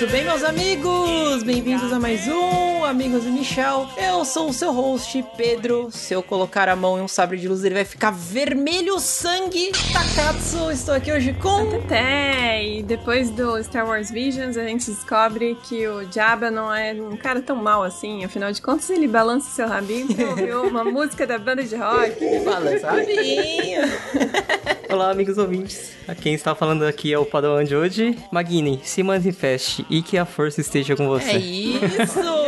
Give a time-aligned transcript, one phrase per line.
[0.00, 1.42] Muito bem, meus amigos!
[1.42, 3.86] Bem-vindos a mais um Amigos e Michel.
[3.98, 5.90] Eu sou o seu host, Pedro.
[5.90, 9.72] Se eu colocar a mão em um sabre de luz, ele vai ficar vermelho sangue.
[9.92, 11.76] Takatsu, estou aqui hoje com.
[11.84, 16.94] Até, e depois do Star Wars Visions, a gente descobre que o Jabba não é
[16.94, 18.24] um cara tão mal assim.
[18.24, 22.38] Afinal de contas, ele balança seu rabinho pra ouvir uma música da banda de rock.
[22.42, 23.82] Balança rabinho.
[24.90, 25.92] Olá, amigos ouvintes.
[26.20, 28.18] Quem está falando aqui é o Padawan de hoje.
[28.32, 31.30] Magni, se manifeste e que a força esteja com você.
[31.32, 32.39] É isso!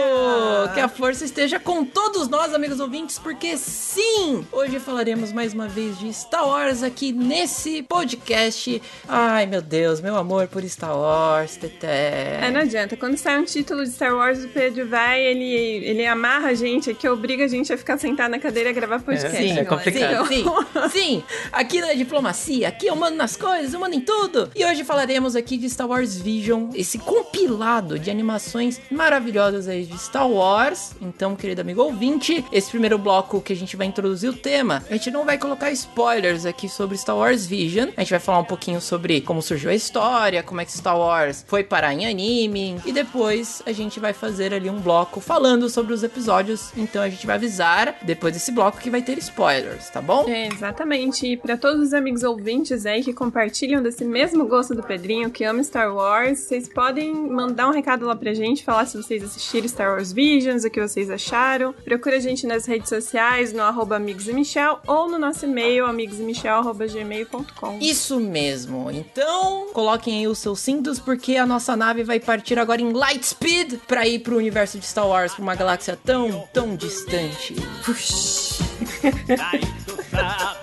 [0.69, 4.47] Que a força esteja com todos nós, amigos ouvintes, porque sim!
[4.53, 8.81] Hoje falaremos mais uma vez de Star Wars aqui nesse podcast.
[9.09, 12.39] Ai, meu Deus, meu amor por Star Wars, Teté.
[12.43, 12.97] É, não adianta.
[12.97, 16.91] Quando sai um título de Star Wars, o Pedro vai, ele, ele amarra a gente
[16.91, 19.37] aqui, obriga a gente a ficar sentado na cadeira e gravar podcast.
[19.37, 20.27] Sim, é complicado.
[20.29, 21.25] Sim, sim, sim.
[21.51, 24.51] Aqui não é diplomacia, aqui eu mando nas coisas, eu mando em tudo.
[24.55, 29.99] E hoje falaremos aqui de Star Wars Vision, esse compilado de animações maravilhosas aí de
[29.99, 30.52] Star Wars.
[31.01, 34.93] Então, querido amigo ouvinte, esse primeiro bloco que a gente vai introduzir o tema, a
[34.93, 37.89] gente não vai colocar spoilers aqui sobre Star Wars Vision.
[37.97, 40.99] A gente vai falar um pouquinho sobre como surgiu a história, como é que Star
[40.99, 42.81] Wars foi parar em anime.
[42.85, 46.71] E depois a gente vai fazer ali um bloco falando sobre os episódios.
[46.77, 50.29] Então a gente vai avisar depois desse bloco que vai ter spoilers, tá bom?
[50.29, 51.27] É, exatamente.
[51.27, 55.45] E para todos os amigos ouvintes aí que compartilham desse mesmo gosto do Pedrinho, que
[55.45, 59.69] ama Star Wars, vocês podem mandar um recado lá pra gente, falar se vocês assistiram
[59.69, 60.13] Star Wars
[60.43, 61.73] Visions, o que vocês acharam.
[61.73, 65.87] Procura a gente nas redes sociais, no arroba Amigos e Michel, ou no nosso e-mail,
[65.87, 67.79] amigosemichel.gmail.com.
[67.81, 68.91] Isso mesmo.
[68.91, 73.25] Então, coloquem aí os seus cintos porque a nossa nave vai partir agora em light
[73.25, 77.55] speed para ir pro universo de Star Wars, pra uma galáxia tão, tão distante.
[77.85, 78.65] Puxa.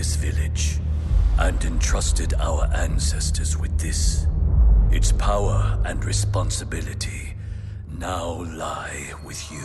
[0.00, 0.78] this village
[1.40, 4.26] and entrusted our ancestors with this.
[4.90, 7.34] Its power and responsibility
[7.98, 9.60] now lie with you.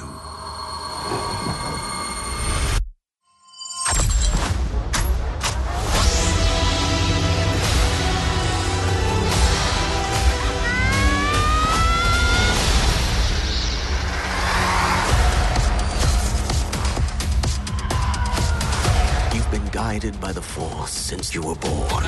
[20.86, 22.06] By the Force since you were born.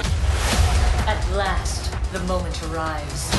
[1.08, 3.30] At last, the moment arrives.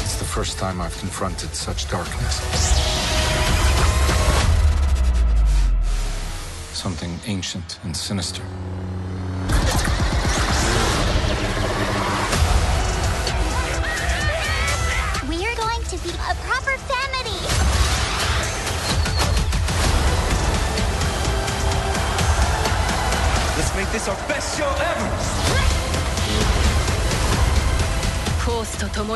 [0.00, 2.40] It's the first time I've confronted such darkness.
[6.72, 8.42] Something ancient and sinister.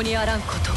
[0.00, 0.72] 共にあらんこと。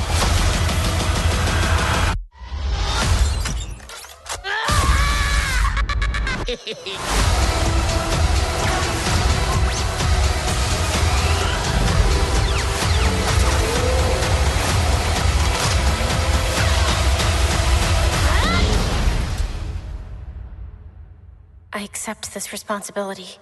[21.71, 23.39] I accept this responsibility.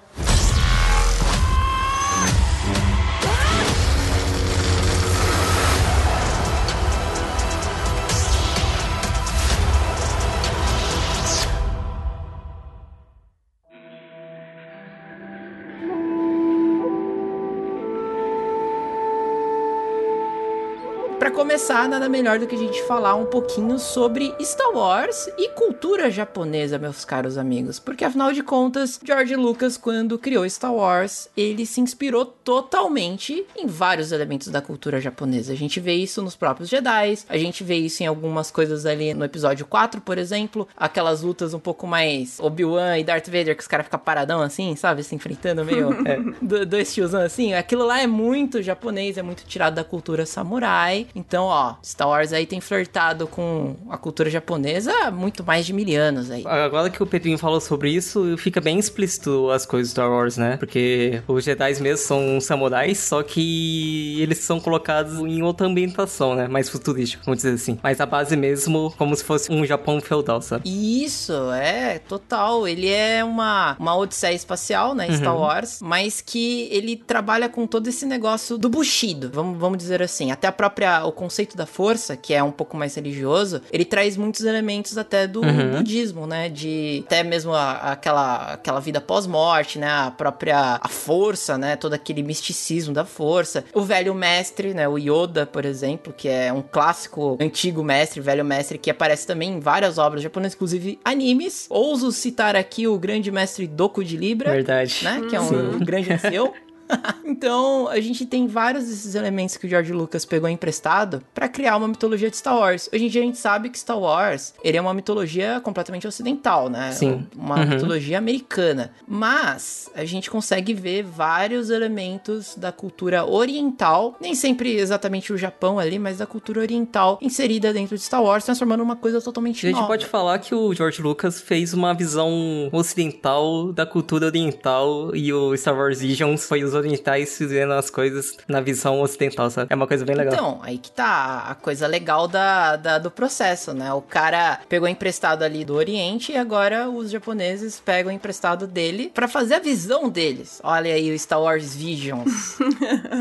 [21.53, 26.10] Começar, nada melhor do que a gente falar um pouquinho sobre Star Wars e cultura
[26.10, 27.78] japonesa, meus caros amigos.
[27.78, 33.66] Porque afinal de contas, George Lucas, quando criou Star Wars, ele se inspirou totalmente em
[33.66, 35.53] vários elementos da cultura japonesa.
[35.53, 39.13] A gente vê isso nos próprios Jedi, a gente vê isso em algumas coisas ali
[39.13, 43.60] no episódio 4, por exemplo, aquelas lutas um pouco mais Obi-Wan e Darth Vader, que
[43.63, 45.03] os caras ficam paradão assim, sabe?
[45.04, 47.53] Se enfrentando meio é, do- dois tiozão assim.
[47.53, 51.07] Aquilo lá é muito japonês, é muito tirado da cultura samurai.
[51.15, 55.72] Então, ó, Star Wars aí tem flertado com a cultura japonesa há muito mais de
[55.72, 56.44] mil anos aí.
[56.47, 60.36] Agora que o Pedrinho falou sobre isso, fica bem explícito as coisas do Star Wars,
[60.36, 60.56] né?
[60.56, 66.47] Porque os Jedi mesmo são samurais, só que eles são colocados em outra ambientação, né?
[66.47, 67.78] Mais futurística, vamos dizer assim.
[67.83, 70.62] Mas a base mesmo, como se fosse um Japão feudal, sabe?
[70.68, 72.66] Isso, é, total.
[72.66, 77.89] Ele é uma, uma odisseia espacial, né, Star Wars, mas que ele trabalha com todo
[77.89, 80.30] esse negócio do Bushido, vamos, vamos dizer assim.
[80.30, 84.18] Até a própria, o conceito da força, que é um pouco mais religioso, ele traz
[84.18, 85.40] muitos elementos até do
[85.74, 91.56] budismo, né, de até mesmo a- aquela, aquela vida pós-morte, né, a própria, a força,
[91.56, 93.64] né, todo aquele misticismo da força.
[93.72, 98.44] O velho mestre, né, o Yoda, por exemplo, que é um clássico antigo mestre, velho
[98.44, 101.66] mestre, que aparece também em várias obras japonesas, inclusive animes.
[101.70, 104.98] Ouso citar aqui o grande mestre Doku de Libra, Verdade.
[105.02, 105.22] né?
[105.30, 106.52] Que é um grande ancião.
[107.24, 111.77] então, a gente tem vários desses elementos que o George Lucas pegou emprestado pra criar
[111.77, 112.89] uma mitologia de Star Wars.
[112.92, 116.68] Hoje em dia a gente sabe que Star Wars, ele é uma mitologia completamente ocidental,
[116.68, 116.92] né?
[116.92, 117.27] Sim.
[117.36, 118.92] Uma mitologia americana.
[119.06, 125.78] Mas a gente consegue ver vários elementos da cultura oriental, nem sempre exatamente o Japão
[125.78, 129.68] ali, mas da cultura oriental inserida dentro de Star Wars, transformando uma coisa totalmente A
[129.71, 129.89] gente nova.
[129.89, 135.56] pode falar que o George Lucas fez uma visão ocidental da cultura oriental e o
[135.56, 139.68] Star Wars Visions foi os orientais fazendo as coisas na visão ocidental, sabe?
[139.70, 140.34] É uma coisa bem legal.
[140.34, 143.92] Então, aí que tá a coisa legal da, da- do processo, né?
[143.92, 149.28] O cara pegou emprestado ali do Oriente e agora os japoneses pegam emprestado dele pra
[149.28, 150.60] fazer a visão deles.
[150.62, 152.56] Olha aí o Star Wars Visions.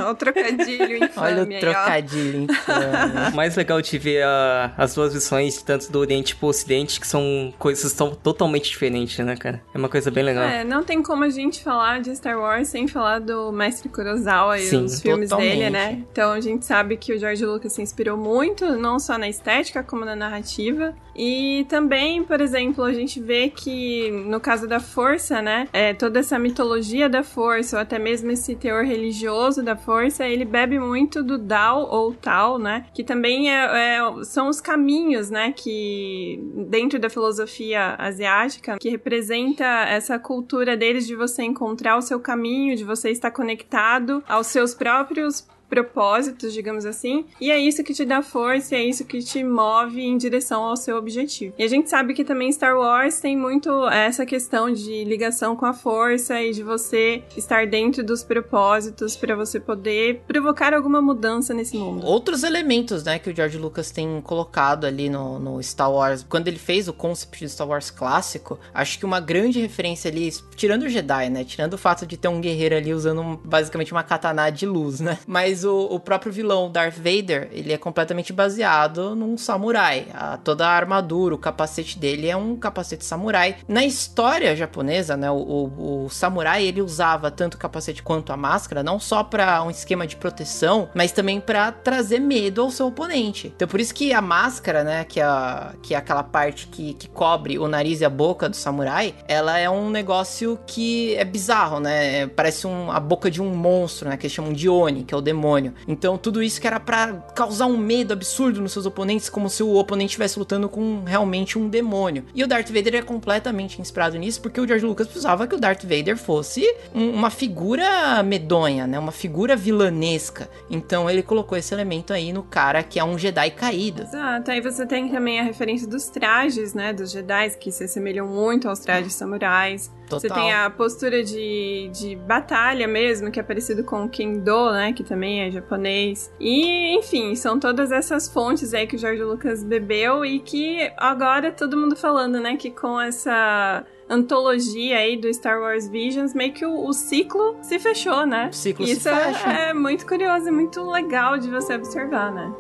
[0.10, 3.32] o trocadilho infame Olha o trocadilho infame.
[3.32, 7.08] O mais legal de ver a- as duas visões, tanto do Oriente pro Ocidente, que
[7.08, 9.62] são coisas tão, totalmente diferentes, né, cara?
[9.74, 10.44] É uma coisa bem legal.
[10.44, 14.58] É, não tem como a gente falar de Star Wars sem falar do Mestre Kurosawa
[14.60, 15.58] e Sim, os filmes totalmente.
[15.58, 16.04] dele, né?
[16.12, 19.84] Então a gente sabe que o George Lucas se inspirou muito, não só na estética,
[19.84, 20.94] como na narrativa.
[21.16, 25.68] E também, por exemplo, a gente vê que no caso da força, né?
[25.74, 30.46] É, toda essa mitologia da força, ou até mesmo esse teor religioso da força, ele
[30.46, 32.86] bebe muito do Dao ou Tao, né?
[32.94, 35.54] Que também é- é- são os caminhos, né?
[35.56, 36.40] Que
[36.70, 42.76] dentro da filosofia asiática, que representa essa cultura deles de você encontrar o seu caminho,
[42.76, 48.04] de você estar conectado aos seus próprios propósitos, digamos assim, e é isso que te
[48.04, 51.54] dá força, e é isso que te move em direção ao seu objetivo.
[51.58, 55.66] E a gente sabe que também Star Wars tem muito essa questão de ligação com
[55.66, 61.54] a força e de você estar dentro dos propósitos para você poder provocar alguma mudança
[61.54, 62.06] nesse mundo.
[62.06, 66.50] Outros elementos, né, que o George Lucas tem colocado ali no, no Star Wars, quando
[66.50, 70.84] ele fez o concept de Star Wars clássico, acho que uma grande referência ali, tirando
[70.84, 74.50] o Jedi, né, tirando o fato de ter um guerreiro ali usando basicamente uma katana
[74.50, 79.38] de luz, né, mas o, o próprio vilão Darth Vader, ele é completamente baseado num
[79.38, 80.08] samurai.
[80.14, 83.58] A- toda a armadura, o capacete dele é um capacete samurai.
[83.68, 88.38] Na história japonesa, né, o, o- o samurai ele usava tanto o capacete quanto a
[88.38, 92.88] máscara, não só para um esquema de proteção, mas também para trazer medo ao seu
[92.88, 93.52] oponente.
[93.56, 96.94] Então por isso que a máscara, né, que é, a- que é aquela parte que,
[96.94, 101.24] que cobre o nariz e a boca do samurai, ela é um negócio que é
[101.26, 102.28] bizarro, né?
[102.28, 105.18] Parece um, a boca de um monstro, né, que eles chamam de Oni, que é
[105.18, 105.51] o demônio.
[105.88, 109.62] Então tudo isso que era pra causar um medo absurdo nos seus oponentes, como se
[109.64, 112.24] o oponente estivesse lutando com realmente um demônio.
[112.34, 115.60] E o Darth Vader é completamente inspirado nisso, porque o George Lucas precisava que o
[115.60, 116.64] Darth Vader fosse
[116.94, 118.98] um- uma figura medonha, né?
[119.00, 120.50] Uma figura vilanesca.
[120.70, 124.04] Então ele colocou esse elemento aí no cara que é um Jedi caído.
[124.04, 128.28] Exato, aí você tem também a referência dos trajes, né, dos Jedi, que se assemelham
[128.28, 129.92] muito aos trajes samurais.
[130.10, 130.44] Você Total.
[130.44, 135.04] tem a postura de, de batalha mesmo, que é parecido com o Kendo, né, que
[135.06, 136.32] também é japonês.
[136.40, 141.52] E, enfim, são todas essas fontes aí que o George Lucas bebeu e que agora
[141.52, 146.66] todo mundo falando, né, que com essa antologia aí do Star Wars Visions, meio que
[146.66, 148.50] o, o ciclo se fechou, né?
[148.52, 149.50] O ciclo se Isso é- fecha.
[149.50, 152.52] é muito curioso e muito legal de você observar, né?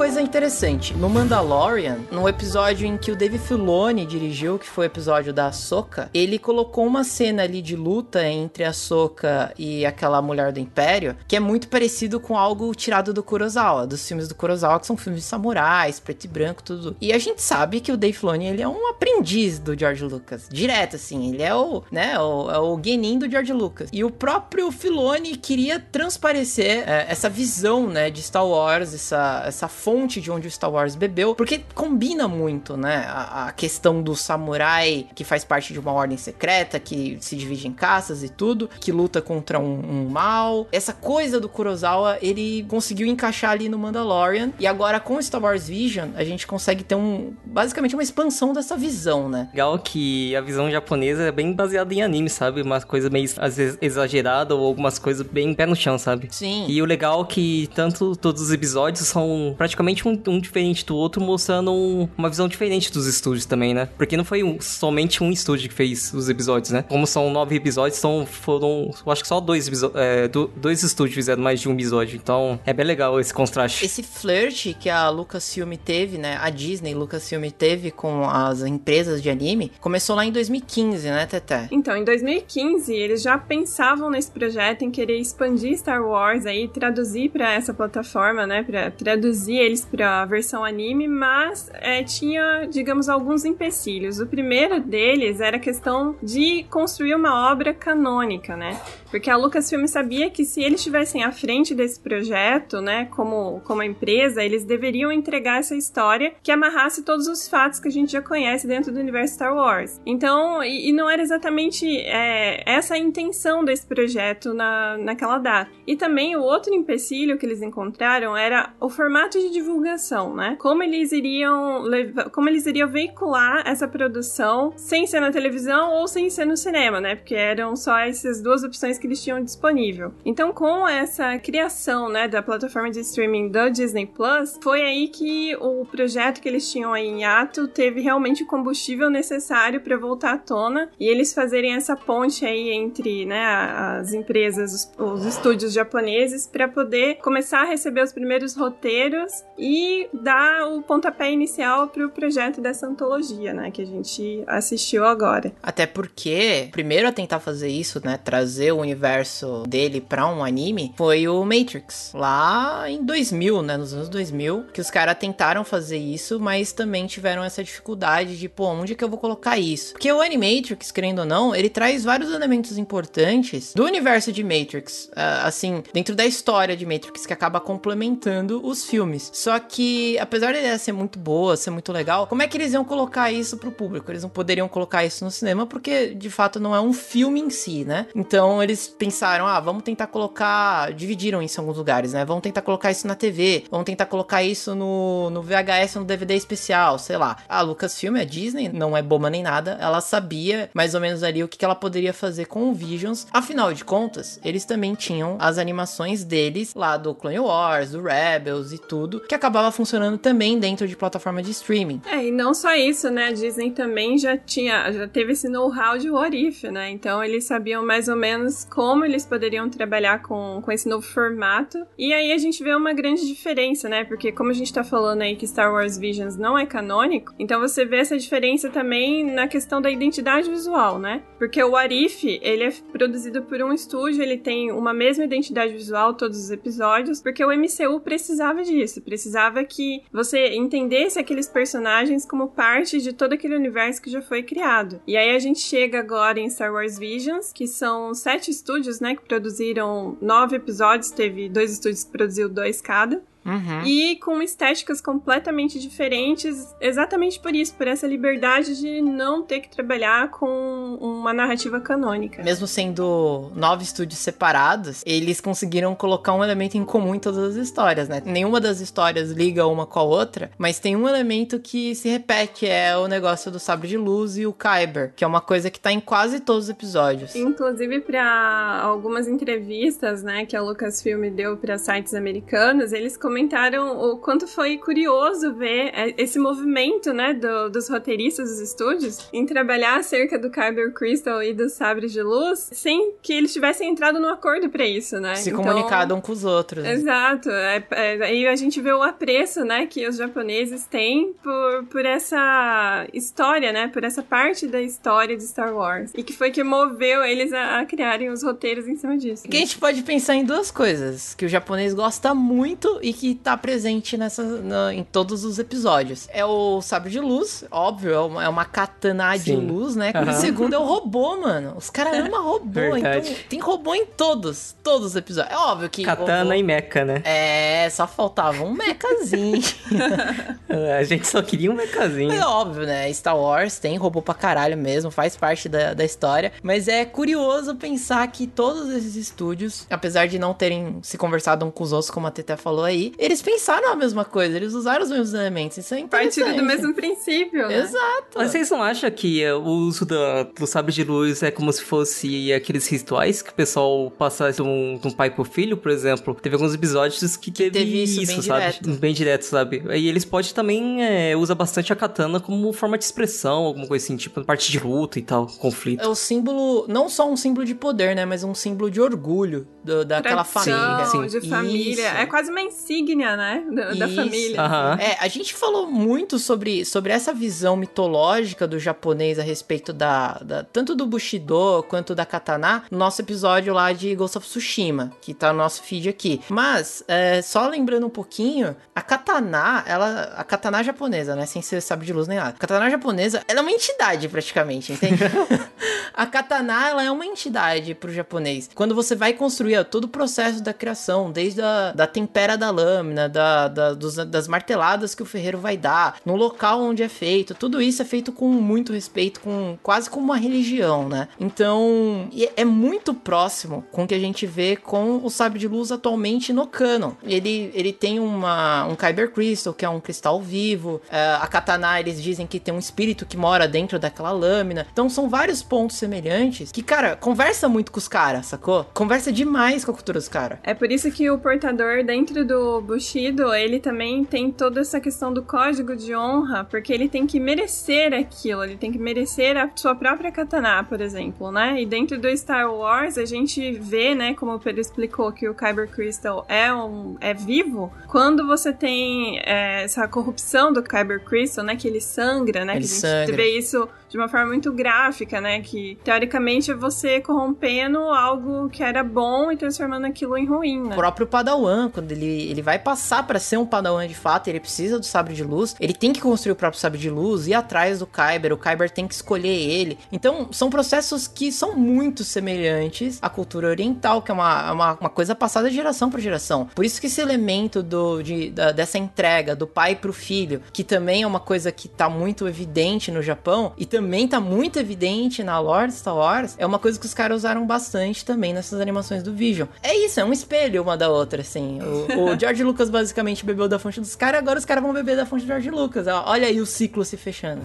[0.00, 4.88] Coisa interessante, no Mandalorian, no episódio em que o Dave Filoni dirigiu, que foi o
[4.88, 10.22] episódio da Ahsoka, ele colocou uma cena ali de luta entre a Ahsoka e aquela
[10.22, 14.34] mulher do Império, que é muito parecido com algo tirado do Kurosawa, dos filmes do
[14.34, 16.96] Kurosawa, que são filmes de samurais, preto e branco, tudo.
[16.98, 20.48] E a gente sabe que o Dave Filoni, ele é um aprendiz do George Lucas,
[20.50, 23.90] direto assim, ele é o, né, o, é o Genin do George Lucas.
[23.92, 29.68] E o próprio Filoni queria transparecer é, essa visão, né, de Star Wars, essa, essa
[29.90, 34.14] fonte de onde o Star Wars bebeu, porque combina muito, né, a, a questão do
[34.14, 38.70] samurai que faz parte de uma ordem secreta, que se divide em caças e tudo,
[38.78, 40.68] que luta contra um, um mal.
[40.70, 45.66] Essa coisa do Kurosawa, ele conseguiu encaixar ali no Mandalorian, e agora com Star Wars
[45.66, 49.48] Vision, a gente consegue ter um, basicamente uma expansão dessa visão, né.
[49.50, 52.62] Legal que a visão japonesa é bem baseada em anime, sabe?
[52.62, 56.28] Umas coisas meio às vezes exageradas ou algumas coisas bem pé no chão, sabe?
[56.30, 56.66] Sim.
[56.68, 60.96] E o legal é que tanto todos os episódios são praticamente um, um diferente do
[60.96, 63.88] outro, mostrando um- uma visão diferente dos estúdios também, né?
[63.96, 66.82] Porque não foi um- somente um estúdio que fez os episódios, né?
[66.88, 71.14] Como são nove episódios, são, foram, eu acho que só dois, é, do- dois estúdios
[71.14, 72.16] fizeram mais de um episódio.
[72.22, 73.84] Então é bem legal esse contraste.
[73.84, 76.38] Esse flirt que a Lucasfilm teve, né?
[76.40, 81.68] A Disney Lucasfilm teve com as empresas de anime, começou lá em 2015, né, Teté?
[81.70, 87.30] Então, em 2015, eles já pensavam nesse projeto em querer expandir Star Wars aí, traduzir
[87.30, 93.44] pra essa plataforma, né, Pra traduzir eles pra versão anime, mas é, tinha, digamos, alguns
[93.44, 94.18] empecilhos.
[94.18, 98.80] O primeiro deles era a questão de construir uma obra canônica, né?
[99.10, 103.82] Porque a Lucasfilm sabia que se eles estivessem à frente desse projeto, né, como, como
[103.82, 108.22] empresa, eles deveriam entregar essa história que amarrasse todos os fatos que a gente já
[108.22, 110.00] conhece dentro do universo Star Wars.
[110.06, 115.70] Então, e, e não era exatamente é, essa a intenção desse projeto na, naquela data.
[115.86, 120.56] E também o outro empecilho que eles encontraram era o formato de divulgação, né?
[120.58, 126.06] Como eles iriam levar, como eles iriam veicular essa produção sem ser na televisão ou
[126.06, 127.16] sem ser no cinema, né?
[127.16, 130.12] Porque eram só essas duas opções que eles tinham disponível.
[130.24, 135.56] Então, com essa criação, né, da plataforma de streaming do Disney Plus, foi aí que
[135.56, 140.34] o projeto que eles tinham aí em ato teve realmente o combustível necessário para voltar
[140.34, 145.72] à tona e eles fazerem essa ponte aí entre, né, as empresas, os, os estúdios
[145.72, 152.04] japoneses para poder começar a receber os primeiros roteiros e dar o pontapé inicial para
[152.04, 155.52] o projeto dessa antologia, né, que a gente assistiu agora.
[155.62, 160.92] Até porque, primeiro a tentar fazer isso, né, trazer o universo dele pra um anime,
[160.96, 162.12] foi o Matrix.
[162.14, 167.06] Lá em 2000, né, nos anos 2000, que os caras tentaram fazer isso, mas também
[167.06, 169.92] tiveram essa dificuldade de, pô, onde que eu vou colocar isso?
[169.92, 175.10] Porque o Animatrix, querendo ou não, ele traz vários elementos importantes do universo de Matrix,
[175.14, 179.30] ah, assim, dentro da história de Matrix, que acaba complementando os filmes.
[179.32, 182.84] Só que, apesar ideia ser muito boa, ser muito legal, como é que eles iam
[182.84, 184.10] colocar isso pro público?
[184.10, 187.50] Eles não poderiam colocar isso no cinema porque, de fato, não é um filme em
[187.50, 188.06] si, né?
[188.14, 190.92] Então, eles pensaram, ah, vamos tentar colocar...
[190.92, 192.24] Dividiram isso em alguns lugares, né?
[192.24, 196.34] Vamos tentar colocar isso na TV, vamos tentar colocar isso no, no VHS, no DVD
[196.34, 197.36] especial, sei lá.
[197.48, 201.42] A Lucasfilm, a Disney, não é boba nem nada, ela sabia mais ou menos ali
[201.42, 203.26] o que que ela poderia fazer com o Visions.
[203.32, 208.72] Afinal de contas, eles também tinham as animações deles lá do Clone Wars, do Rebels
[208.72, 212.00] e tudo, que acabava funcionando também dentro de plataforma de streaming.
[212.06, 213.26] É, e não só isso, né?
[213.26, 216.90] A Disney também já tinha, já teve esse know-how de What If, né?
[216.90, 221.78] Então eles sabiam mais ou menos como eles poderiam trabalhar com, com esse novo formato.
[221.98, 224.04] E aí a gente vê uma grande diferença, né?
[224.04, 227.60] Porque como a gente tá falando aí que Star Wars Visions não é canônico, então
[227.60, 231.22] você vê essa diferença também na questão da identidade visual, né?
[231.38, 235.72] Porque o What If, ele é produzido por um estúdio, ele tem uma mesma identidade
[235.72, 242.24] visual todos os episódios, porque o MCU precisava disso, precisava que você entendesse aqueles personagens
[242.24, 245.00] como parte de todo aquele universo que já foi criado.
[245.06, 249.16] E aí a gente chega agora em Star Wars Visions, que são sete estúdios, né,
[249.16, 253.22] que produziram nove episódios, teve dois estúdios que produziu dois cada.
[253.44, 253.82] Uhum.
[253.84, 259.68] E com estéticas completamente diferentes, exatamente por isso, por essa liberdade de não ter que
[259.68, 262.42] trabalhar com uma narrativa canônica.
[262.42, 267.56] Mesmo sendo nove estúdios separados, eles conseguiram colocar um elemento em comum em todas as
[267.56, 268.22] histórias, né?
[268.24, 272.66] Nenhuma das histórias liga uma com a outra, mas tem um elemento que se repete,
[272.66, 275.80] é o negócio do sabre de luz e o Kyber, que é uma coisa que
[275.80, 277.34] tá em quase todos os episódios.
[277.34, 284.16] Inclusive para algumas entrevistas, né, que a Lucasfilm deu para sites americanos, eles comentaram o
[284.18, 289.98] quanto foi curioso ver é, esse movimento, né, do, dos roteiristas dos estúdios em trabalhar
[290.00, 294.28] acerca do Kyber Crystal e dos sabres de luz sem que eles tivessem entrado no
[294.28, 295.36] acordo para isso, né?
[295.36, 296.84] Se Então- comunicado um com os outros.
[296.84, 297.48] Exato.
[297.50, 302.04] É, é, aí a gente vê o apreço, né, que os japoneses têm por, por
[302.04, 306.10] essa história, né, por essa parte da história de Star Wars.
[306.16, 309.44] E que foi que moveu eles a, a criarem os roteiros em cima disso.
[309.48, 313.34] Que a gente pode pensar em duas coisas que o japonês gosta muito e que
[313.34, 316.26] tá presente nessa, na- em todos os episódios.
[316.32, 319.56] É o sabre de luz, óbvio, é uma, é uma katana de Sim.
[319.56, 320.10] luz, né?
[320.14, 320.30] E Aham.
[320.30, 321.74] o segundo é o robô, mano.
[321.76, 323.28] Os caras amam robô, Verdade.
[323.28, 325.52] então tem robô em todos, todos os episódios.
[325.54, 326.02] É óbvio que.
[326.02, 327.20] Katana robô- e mecha, né?
[327.24, 329.60] É, só faltava um mecazinho.
[330.98, 332.32] A gente só queria um mechazinho.
[332.32, 333.12] É óbvio, né?
[333.12, 336.52] Star Wars tem robô pra caralho mesmo, faz parte da, da história.
[336.62, 341.70] Mas é curioso pensar que todos esses estúdios, apesar de não terem se conversado um
[341.70, 345.04] com os outros, como a Tete falou aí, eles pensaram a mesma coisa, eles usaram
[345.04, 345.78] os mesmos elementos.
[345.78, 346.40] Isso é interessante.
[346.44, 347.78] Partindo do mesmo princípio, né?
[347.80, 348.36] Exato.
[348.36, 351.72] Mas vocês não acham que eh, o uso da, do sabre de luz é como
[351.72, 355.76] se fosse aqueles rituais que o pessoal passa de um, de um pai pro filho,
[355.76, 356.34] por exemplo?
[356.34, 358.60] Teve alguns episódios que teve, teve isso isso, bem sabe?
[358.60, 358.90] direto.
[359.00, 359.82] Bem direto, sabe?
[359.94, 364.04] E eles podem também é, usar bastante a katana como forma de expressão, alguma coisa
[364.04, 366.02] assim, tipo parte de luta e tal, conflito.
[366.02, 368.24] É o símbolo, não só um símbolo de poder, né?
[368.24, 370.76] Mas um símbolo de orgulho do- daquela família.
[370.80, 371.40] Tradição, Sim.
[371.40, 371.92] de família.
[372.08, 372.16] Isso.
[372.16, 372.60] É quase uma
[373.00, 373.64] insígnia, né?
[373.72, 374.60] Da, da família.
[374.60, 374.96] Aham.
[375.00, 380.34] É, a gente falou muito sobre, sobre essa visão mitológica do japonês a respeito da,
[380.42, 385.12] da- tanto do Bushido quanto da katana no nosso episódio lá de Ghost of Tsushima,
[385.20, 386.40] que tá no nosso feed aqui.
[386.48, 391.80] Mas, é, só lembrando um pouquinho, a katana, ela, a katana japonesa, né, sem ser
[391.80, 392.50] sabre de luz nem nada.
[392.50, 395.22] A katana japonesa, ela é uma entidade praticamente, entende?
[396.14, 398.68] a katana, ela é uma entidade pro japonês.
[398.74, 402.70] Quando você vai construir ó, todo o processo da criação, desde a da tempera da
[402.90, 407.08] lâmina, da, da- dos- das marteladas que o ferreiro vai dar, no local onde é
[407.08, 411.28] feito, tudo isso é feito com muito respeito, com quase como uma religião, né?
[411.38, 415.92] Então, é muito próximo com o que a gente vê com o sabre de luz
[415.92, 417.12] atualmente no canon.
[417.22, 421.00] Ele, ele tem uma, um Kyber Crystal, que é um cristal vivo.
[421.10, 424.86] É, a katana, eles dizem que tem um espírito que mora dentro daquela lâmina.
[424.92, 428.84] Então, são vários pontos semelhantes que, cara, conversa muito com os caras, sacou?
[428.94, 430.58] Conversa demais com a cultura dos caras.
[430.62, 435.32] É por isso que o portador dentro do Bushido, ele também tem toda essa questão
[435.32, 439.70] do código de honra, porque ele tem que merecer aquilo, ele tem que merecer a
[439.74, 441.80] sua própria katana, por exemplo, né?
[441.80, 445.54] E dentro do Star Wars, a gente vê, né, como o Pedro explicou, que o
[445.54, 451.64] Kyber Crystal é, um, é vivo, quando você tem é, essa corrupção do Kyber Crystal,
[451.64, 452.76] né, que ele sangra, né?
[452.76, 453.36] Ele que a gente sangra.
[453.36, 455.60] vê isso de uma forma muito gráfica, né?
[455.60, 460.94] Que teoricamente é você corrompendo algo que era bom e transformando aquilo em ruim, né?
[460.94, 464.58] O próprio Padawan, quando ele, ele vai passar pra ser um Padawan de fato, ele
[464.60, 467.54] precisa do sabre de luz, ele tem que construir o próprio sabre de luz, ir
[467.54, 469.96] atrás do Kyber, o Kyber tem que escolher ele.
[470.10, 475.08] Então, são processos que são muito semelhantes à cultura oriental, que é uma, uma, uma
[475.08, 476.68] coisa passada de geração para geração.
[476.74, 480.82] Por isso que esse elemento do, de, da- dessa entrega do pai pro filho, que
[480.82, 485.42] também é uma coisa que tá muito evidente no Japão, e também tá muito evidente
[485.42, 488.80] na lore de Star Wars, é uma coisa que os caras usaram bastante também nessas
[488.80, 489.68] animações do Vision.
[489.82, 491.78] É isso, é um espelho uma da outra, assim.
[491.82, 495.16] O, o George Lucas basicamente bebeu da fonte dos caras, agora os caras vão beber
[495.16, 496.06] da fonte do George Lucas.
[496.06, 497.62] Olha aí o ciclo se fechando.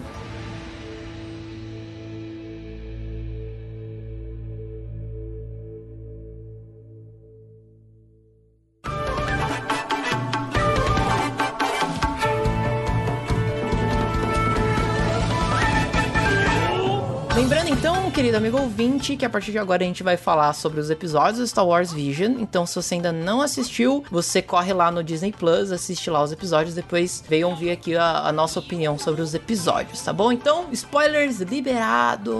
[18.26, 21.38] Querido amigo ouvinte, que a partir de agora a gente vai falar sobre os episódios
[21.38, 22.40] do Star Wars Vision.
[22.40, 26.32] Então, se você ainda não assistiu, você corre lá no Disney Plus, assiste lá os
[26.32, 30.32] episódios, depois venham ver aqui a, a nossa opinião sobre os episódios, tá bom?
[30.32, 32.34] Então, spoilers liberados.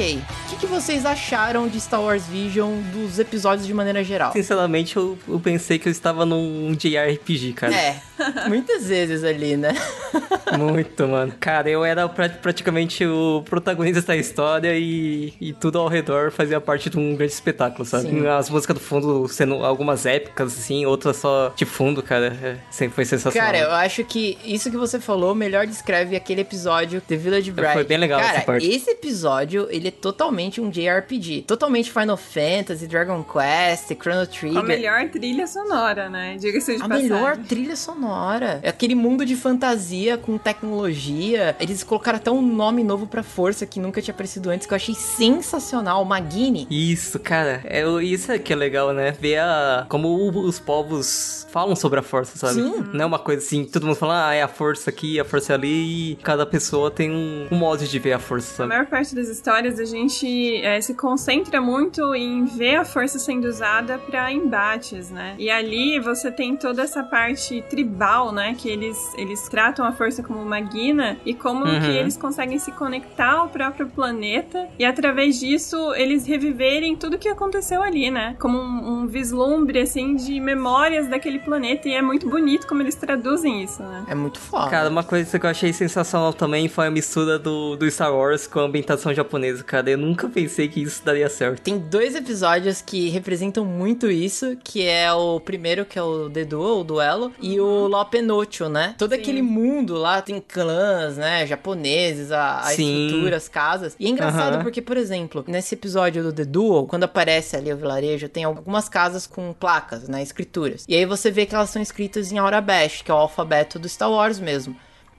[0.00, 0.39] Ok,
[0.70, 4.32] vocês acharam de Star Wars Vision dos episódios de maneira geral?
[4.32, 7.74] Sinceramente, eu, eu pensei que eu estava num JRPG, cara.
[7.74, 8.00] É,
[8.48, 9.74] muitas vezes ali, né?
[10.58, 11.32] Muito, mano.
[11.38, 16.60] Cara, eu era pra- praticamente o protagonista da história e, e tudo ao redor fazia
[16.60, 18.08] parte de um grande espetáculo, sabe?
[18.08, 18.26] Sim.
[18.26, 22.36] As músicas do fundo sendo algumas épicas, assim, outras só de fundo, cara.
[22.42, 23.46] é, sempre foi sensacional.
[23.52, 27.72] Cara, eu acho que isso que você falou melhor descreve aquele episódio The Village Bride.
[27.72, 28.68] Foi bem legal Cara, essa parte.
[28.68, 31.42] esse episódio, ele é totalmente um JRPG.
[31.46, 34.58] Totalmente Final Fantasy, Dragon Quest, Chrono Com Trigger.
[34.58, 36.36] a melhor trilha sonora, né?
[36.38, 37.10] Diga-se de A passagem.
[37.10, 38.60] melhor trilha sonora.
[38.62, 41.56] É aquele mundo de fantasia com tecnologia.
[41.60, 44.76] Eles colocaram até um nome novo pra força que nunca tinha aparecido antes, que eu
[44.76, 46.04] achei sensacional.
[46.04, 46.66] Magini.
[46.70, 47.60] Isso, cara.
[47.64, 49.12] É, isso é que é legal, né?
[49.12, 52.54] Ver a, como os povos falam sobre a força, sabe?
[52.54, 52.84] Sim.
[52.92, 55.54] Não é uma coisa assim, todo mundo fala, ah, é a força aqui, a força
[55.54, 58.68] ali, e cada pessoa tem um, um modo de ver a força, A sabe?
[58.68, 60.26] maior parte das histórias a gente
[60.58, 65.34] é, se concentra muito em ver a força sendo usada pra embates, né?
[65.38, 68.54] E ali você tem toda essa parte tribal, né?
[68.56, 71.80] Que eles, eles tratam a força como uma guina e como Uhum.
[71.80, 77.28] que eles conseguem se conectar ao próprio planeta e através disso eles reviverem tudo que
[77.28, 78.34] aconteceu ali, né?
[78.38, 82.94] Como um, um vislumbre, assim, de memórias daquele planeta e é muito bonito como eles
[82.94, 84.04] traduzem isso, né?
[84.08, 84.70] É muito foda.
[84.70, 88.46] Cara, uma coisa que eu achei sensacional também foi a mistura do, do Star Wars
[88.46, 89.90] com a ambientação japonesa, cara.
[89.90, 91.60] Eu nunca pensei que isso daria certo.
[91.62, 96.44] Tem dois episódios que representam muito isso, que é o primeiro, que é o The
[96.44, 98.94] Duel, o duelo, e o Lopenotio, né?
[98.98, 103.06] Todo aquele mundo lá, tem clãs, né, japoneses, a, a Sim.
[103.06, 103.96] estrutura, as casas.
[103.98, 104.62] E é engraçado Aham.
[104.62, 108.88] porque, por exemplo, nesse episódio do The Duel, quando aparece ali o vilarejo, tem algumas
[108.88, 110.84] casas com placas, né, escrituras.
[110.88, 113.88] E aí você vê que elas são escritas em Aurabesh, que é o alfabeto do
[113.88, 114.76] Star Wars mesmo.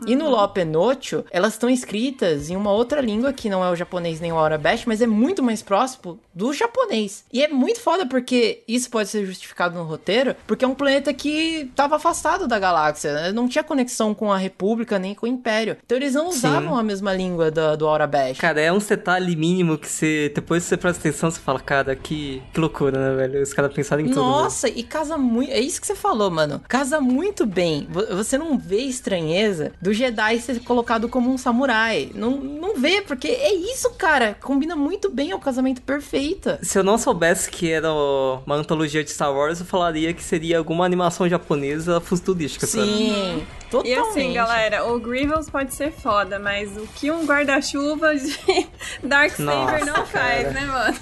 [0.08, 4.20] E no Lopenotio, elas estão escritas em uma outra língua que não é o japonês
[4.20, 7.24] nem o Arabesh, mas é muito mais próximo do japonês.
[7.32, 11.14] E é muito foda porque isso pode ser justificado no roteiro, porque é um planeta
[11.14, 13.32] que estava afastado da galáxia, né?
[13.32, 15.78] não tinha conexão com a República nem com o Império.
[15.86, 18.38] Então eles não usavam a mesma língua do, do Arabesh.
[18.40, 20.32] Cara, é um detalhe mínimo que você.
[20.34, 23.42] Depois que você presta atenção, você fala, cara, que, que loucura, né, velho?
[23.42, 24.22] Os caras pensaram em tudo.
[24.22, 24.28] né?
[24.28, 25.52] Nossa, e casa muito.
[25.52, 26.62] É isso que você falou, mano.
[26.68, 27.88] Casa muito bem.
[27.90, 32.12] Vo- Você não vê estranheza do Jedi ser colocado como um samurai.
[32.16, 34.38] Não, não vê, porque é isso, cara.
[34.42, 36.58] Combina muito bem, é o casamento perfeito.
[36.62, 40.58] Se eu não soubesse que era uma antologia de Star Wars, eu falaria que seria
[40.58, 42.86] alguma animação japonesa futurística, sabe?
[42.86, 44.00] Sim, E totalmente.
[44.00, 48.38] assim, galera, o Grievous pode ser foda, mas o que um guarda-chuva de
[49.04, 50.52] Darksaber Nossa, não faz, cara.
[50.52, 50.98] né, mano?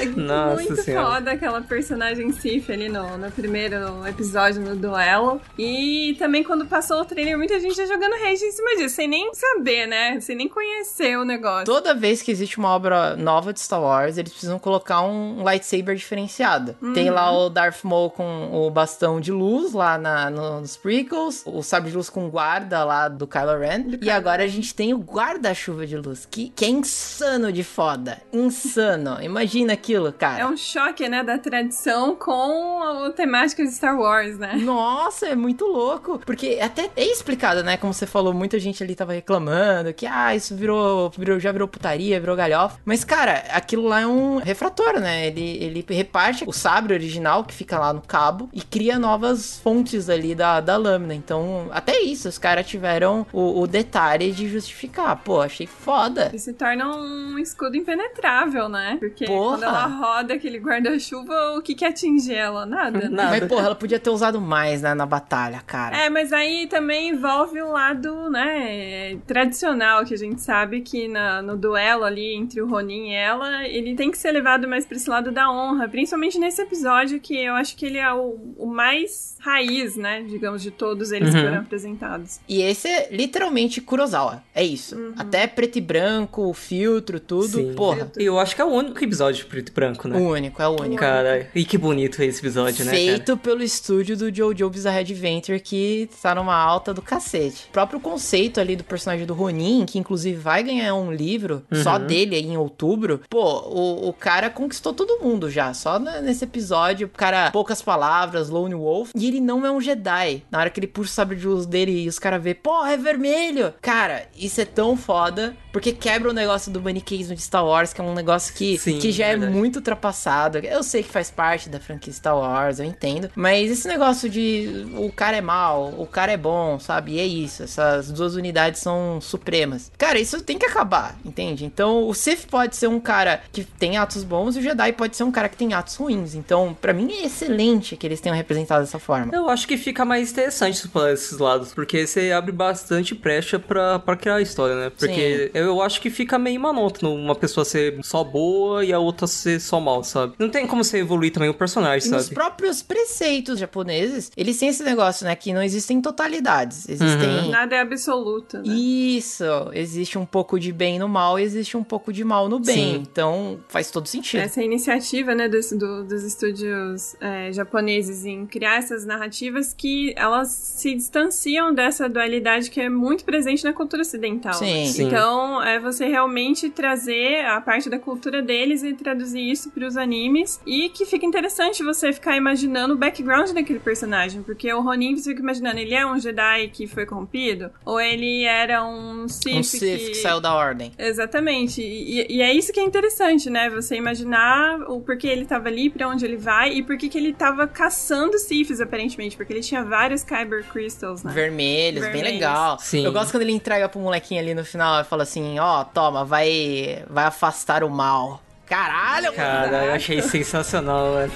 [0.00, 1.06] É Nossa muito Senhora.
[1.06, 5.40] foda aquela personagem Sif ali no, no primeiro episódio no duelo.
[5.58, 9.08] E também quando passou o trailer, muita gente já jogando rage em cima disso, sem
[9.08, 10.20] nem saber, né?
[10.20, 11.64] Sem nem conhecer o negócio.
[11.64, 15.96] Toda vez que existe uma obra nova de Star Wars, eles precisam colocar um lightsaber
[15.96, 16.76] diferenciado.
[16.94, 21.62] Tem lá o Darth Maul com o bastão de luz lá na, nos prequels, o
[21.62, 23.98] sabre de luz com guarda lá do Kylo Ren.
[24.00, 28.20] e agora a gente tem o guarda-chuva de luz, que, que é insano de foda.
[28.32, 29.18] Insano.
[29.24, 30.42] Imagina aquilo, cara.
[30.42, 34.56] É um choque, né, da tradição com a temática de Star Wars, né?
[34.56, 36.18] Nossa, é muito louco.
[36.24, 37.76] Porque até é explicado, né?
[37.76, 41.68] Como você falou, muita gente ali tava reclamando que, ah, isso virou, virou já virou
[41.68, 42.78] putaria, virou galhofa.
[42.84, 45.26] Mas, cara, aquilo lá é um refrator, né?
[45.26, 50.08] Ele, ele reparte o sabre original que fica lá no cabo e cria novas fontes
[50.08, 51.14] ali da, da lâmina.
[51.14, 55.16] Então, até isso, os caras tiveram o, o detalhe de justificar.
[55.22, 56.30] Pô, achei foda.
[56.32, 58.96] E se torna um escudo impenetrável, né?
[58.98, 59.50] Porque Porra.
[59.58, 62.66] quando ela roda aquele guarda-chuva, o que que atinge ela?
[62.66, 63.08] Nada.
[63.08, 63.30] Nada.
[63.30, 65.96] Mas, porra, ela podia ter usado mais, né, na batalha, cara.
[65.96, 71.42] É, mas aí também envolve o lado, né, tradicional, que a gente sabe que na-
[71.42, 74.96] no duelo ali entre o Ronin e ela, ele tem que ser levado mais pra
[74.96, 78.66] esse lado da honra, principalmente nesse episódio que eu acho que ele é o, o
[78.66, 81.44] mais raiz, né, digamos, de todos eles que Uhum.
[81.44, 82.40] foram apresentados.
[82.48, 84.42] E esse é literalmente Kurosawa.
[84.54, 84.96] É isso.
[85.18, 87.48] Até preto e branco, o filtro, tudo.
[87.48, 87.74] Sim.
[87.74, 88.10] Porra.
[88.18, 90.16] E eu acho que é o único episódio preto e branco, né?
[90.18, 90.96] O único, é o único.
[90.96, 92.92] Cara, e que bonito esse episódio, né?
[92.92, 92.96] cara?
[93.04, 97.66] Feito pelo estúdio do Jojo Bizarre Adventure, que tá numa alta do cacete.
[97.68, 101.94] O próprio conceito ali do personagem do Ronin, que inclusive vai ganhar um livro só
[101.94, 102.06] Uhum.
[102.06, 103.20] dele aí em outubro.
[103.28, 105.74] Pô, o, o cara conquistou todo mundo já.
[105.74, 109.10] Só nesse episódio, o cara, poucas palavras, Lone Wolf.
[109.14, 110.42] E ele não é um Jedi.
[110.50, 112.92] Na hora que ele puxa o sabre de luz dele e os caras vê, porra,
[112.92, 113.72] é vermelho.
[113.80, 115.56] Cara, isso é tão foda.
[115.72, 118.98] Porque quebra o negócio do maniqueísmo de Star Wars, que é um negócio que, Sim.
[118.98, 119.52] que já é verdade.
[119.52, 120.58] muito ultrapassado.
[120.58, 123.30] Eu sei que faz parte da franquia Star Wars, eu entendo.
[123.34, 127.12] Mas esse negócio de o cara é mal, o cara é bom, sabe?
[127.12, 127.62] E é isso.
[127.62, 129.90] Essas duas unidades são supremas.
[129.96, 131.64] Cara, isso tem que acabar, entende?
[131.64, 135.16] Então o Sith pode ser um cara que tem atos bons e o Jedi pode
[135.16, 136.34] ser um cara que tem atos ruins.
[136.34, 139.34] Então, pra mim é excelente que eles tenham representado dessa forma.
[139.34, 144.16] Eu acho que fica mais interessante esses lados, porque você abre bastante brecha pra, pra
[144.16, 144.90] criar a história, né?
[144.90, 148.98] Porque eu, eu acho que fica meio monótono uma pessoa ser só boa e a
[148.98, 150.34] outra ser só mal, sabe?
[150.38, 152.34] Não tem como você evoluir também o personagem, E sabe?
[152.34, 155.34] próprios preceitos japoneses, eles têm esse negócio, né?
[155.36, 156.88] Que não existem totalidades.
[156.88, 157.50] Existem.
[157.50, 158.74] Nada é absoluto, né?
[158.74, 162.58] Isso, existe um pouco de bem no mal e existe um pouco de mal no
[162.58, 162.74] bem.
[162.94, 162.94] Sim.
[163.10, 164.40] Então faz todo sentido.
[164.40, 170.48] Essa iniciativa, né, dos, do- dos estúdios é, japoneses em criar essas narrativas que elas
[170.48, 174.54] se distanciam dessa dualidade que é muito presente na cultura ocidental.
[174.54, 174.64] Sim.
[174.84, 174.86] né?
[174.86, 175.06] Sim.
[175.06, 179.96] Então, é você realmente trazer a parte da cultura deles e traduzir isso para os
[179.96, 185.16] animes e que fica interessante você ficar imaginando o background daquele personagem, porque o Ronin
[185.16, 189.56] você fica imaginando, ele é um Jedi que foi corrompido ou ele era um Sith,
[189.56, 190.14] um Sith que...
[190.14, 190.92] saiu da ordem.
[190.98, 191.82] Exatamente.
[191.82, 193.68] E, e é isso que é interessante, né?
[193.70, 197.18] Você imaginar o porquê ele tava ali, pra onde ele vai e por que que
[197.18, 199.36] ele tava caçando Siths, aparentemente.
[199.36, 201.32] Porque ele tinha vários Kyber Crystals, né?
[201.32, 202.32] Vermelhos, bem Vermelhos.
[202.32, 202.78] legal.
[202.78, 203.04] Sim.
[203.04, 206.24] Eu gosto quando ele entrega pro molequinho ali no final e fala assim: Ó, toma,
[206.24, 208.40] vai, vai afastar o mal.
[208.66, 211.32] Caralho, Cara, eu achei sensacional, velho.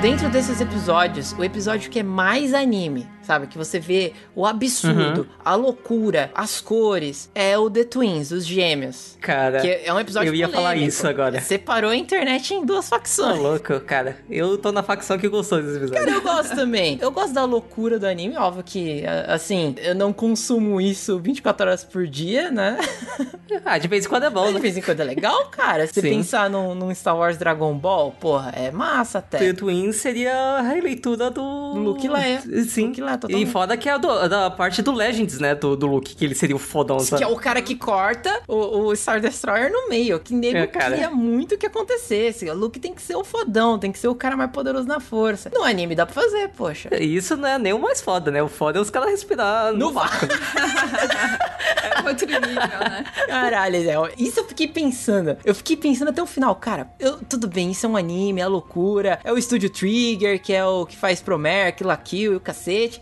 [0.00, 3.46] Dentro desses episódios, o episódio que é mais anime, sabe?
[3.46, 5.26] Que você vê o absurdo, Uhum.
[5.44, 9.16] a loucura, as cores, é o The Twins, os gêmeos.
[9.20, 10.88] Cara, Que é um episódio eu ia falar polêmico.
[10.88, 11.40] isso agora.
[11.40, 13.38] Separou a internet em duas Tá facções.
[13.38, 14.18] louco, cara.
[14.28, 16.04] Eu tô na facção que gostou desse episódio.
[16.04, 16.98] Cara, eu gosto também.
[17.00, 18.36] Eu gosto da loucura do anime.
[18.36, 22.78] Óbvio que, assim, eu não consumo isso 24 horas por dia, né?
[23.66, 24.60] Ah, de vez em quando é bom, Mas de né?
[24.60, 25.86] vez em quando é legal, cara.
[25.86, 26.08] Se Sim.
[26.08, 29.38] pensar num, num Star Wars Dragon Ball, porra, é massa até.
[29.38, 31.42] The Twins seria a releitura do...
[31.74, 32.40] Do Luke Leia.
[32.66, 32.86] Sim.
[32.88, 33.50] Luke Leia, e totalmente.
[33.50, 35.54] foda que é a do- da parte do Legends, né?
[35.54, 37.24] Do, do Luke, que ele seria o fodão, Que sabe?
[37.24, 40.18] é o cara que corta o, o Star Destroyer no meio.
[40.20, 40.90] Que nego É, cara.
[40.90, 42.48] queria muito que acontecesse.
[42.50, 45.00] O Luke tem que ser o fodão, tem que ser o cara mais poderoso na
[45.00, 45.50] força.
[45.54, 46.88] No anime dá pra fazer, poxa.
[47.00, 48.42] Isso não é nem o mais foda, né?
[48.42, 50.26] O foda é os caras respirar No vácuo.
[51.82, 53.04] É outro nível, né?
[53.26, 53.94] Caralho, Zé.
[54.16, 55.36] Isso eu fiquei pensando.
[55.44, 56.54] Eu fiquei pensando até o final.
[56.56, 59.18] Cara, eu- tudo bem, isso é um anime, é loucura.
[59.24, 62.40] É o estúdio Trigger, que é o que faz Promare, Kill la Kill e o
[62.40, 63.01] cacete.